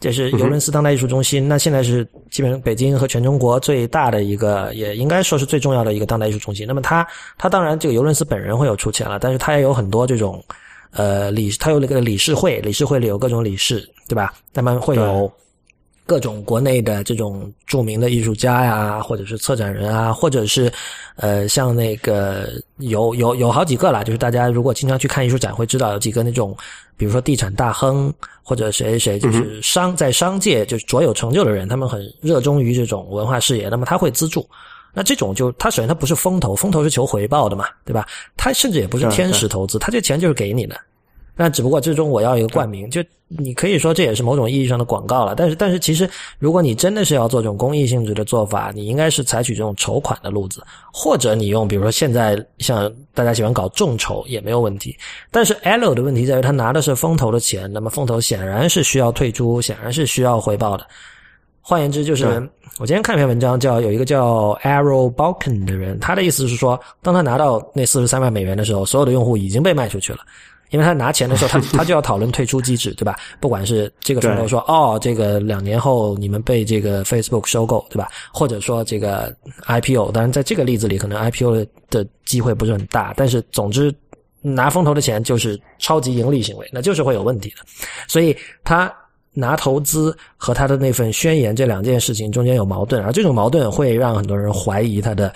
[0.05, 6.67] 这是尤伦斯当代艺术中心，那现在是基本上北京和全中国最大的一个，也应该说是最重要的一个当代艺术中心。
[6.67, 7.07] 那么他
[7.39, 10.45] 他当然这个尤伦斯本人会有出钱了，但是他也有很多这种
[10.91, 14.35] 呃理，他有那个理事会，理事会里有各种理事，对吧？
[14.53, 15.33] 他们会有。
[16.07, 20.71] 各种国内的这种著名的艺术家呀，或者是策展人啊，或者是，
[21.17, 26.55] 呃，像那个有有有好几个啦，就是大家如果经常去看艺术展，会知道有几个那种，
[26.97, 34.47] 比如说地产大亨或者谁谁，就是商在商界就是卓有成就的人，他们很热衷于这种文化事业，那么他会资助。
[34.93, 38.07] 那这种就他首先他不是风投，风投是求回报的嘛，对吧？
[38.37, 40.79] 他甚至也不是天使投资，他这钱就是给你的。
[41.37, 45.35] 那只不过最终我要一个冠名，就你可以说这也是某种意义上的广告了。
[45.35, 46.09] 但是，但是其实
[46.39, 50.63] 如果你真的是要做这种公益性质的做法，你应该是采取这种筹款的路子，
[50.93, 54.97] 或者你用比如说现在像大家喜欢搞众筹也没有问题。
[55.31, 60.87] 但是 L 的问题在于他拿的是风投的钱，那么风投显然是需要退出，显然是需要回报的。
[61.61, 62.27] 换言之，就是
[62.79, 70.19] 我今天看一篇文章，叫有一个叫 Arrow Balkan 的人，他的意思是说，当他拿到那四十三万美元的时候，所有的用户已经被卖出去了。
[70.75, 73.15] 因为他拿钱的时候，他 他就要讨论退出机制，对吧？
[73.39, 78.11] 不管是这个风投说哦，这个两年后你们被这个 Facebook 收购，对吧？
[78.33, 79.33] 或者说这个
[79.69, 83.95] IPO，当然在这个例子里，可能 IPO 的机会不是很大，但是总之
[84.43, 87.59] 拿风投的钱就是超级盈利行为，那就是会有问题的。
[88.09, 88.93] 所以他
[89.33, 95.33] 拿投资和他的那份宣言这两件事情中间有矛盾，而这种矛盾会让很多人怀疑他的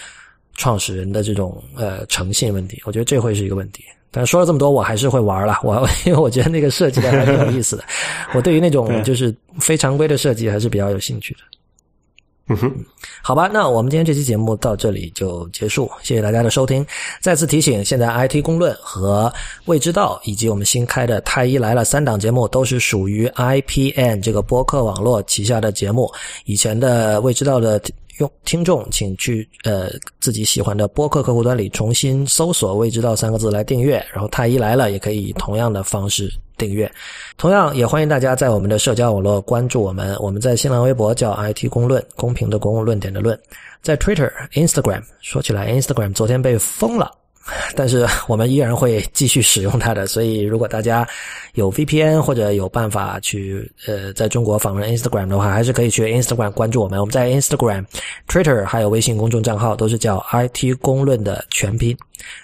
[0.55, 2.83] 创始人的这种呃诚信问题。
[2.85, 3.85] 我觉得这会是一个问题。
[4.11, 5.59] 但说了这么多，我还是会玩了。
[5.63, 7.85] 我因为我觉得那个设计的还挺有意思的。
[8.35, 11.41] 我对于那种就是非常规的设计还是比较有兴趣的。
[12.51, 12.75] 嗯哼，
[13.21, 16.85] 好吧，那我们今天这期节目到这里就结束，谢谢大家的收听。
[17.21, 19.31] 再次提醒，现在 IT 公论和
[19.67, 26.11] 未知道以及我们新开的太医来了三档节目都是属于 IPN 这个播客网络旗下的节目。
[26.47, 27.79] 以前的未知道的。
[28.19, 29.91] 用听众，请去呃
[30.21, 36.91] 自己喜欢的播客客户端里重新搜索“未知道”三个字来订阅，然后太医来了也可以同样的方式订阅。
[37.37, 43.39] 同样也欢迎大家在我们的社交网络关注我们，我们在新浪微博叫 IT 公论，公平的公论点的论，
[43.83, 47.11] 在 Twitter、Instagram 说起来，Instagram 昨天被封了。
[47.75, 51.07] 但是我们依然会继续使用它的，所以如果大家
[51.55, 56.99] 有 VPN 或者有办法去呃在中国访问 Instagram 的话，还是可以去 Instagram 关注我们。
[56.99, 57.85] 我们在 Instagram、
[58.29, 61.97] Twitter 还有微信公众账号都是叫 IT 公论的全拼。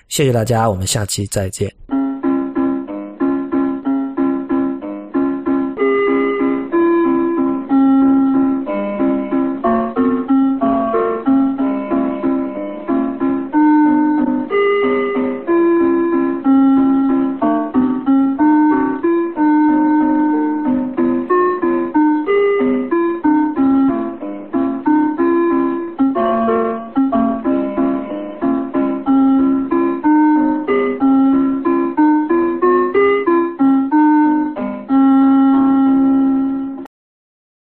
[0.09, 2.04] 谢谢大家，我们下期再见。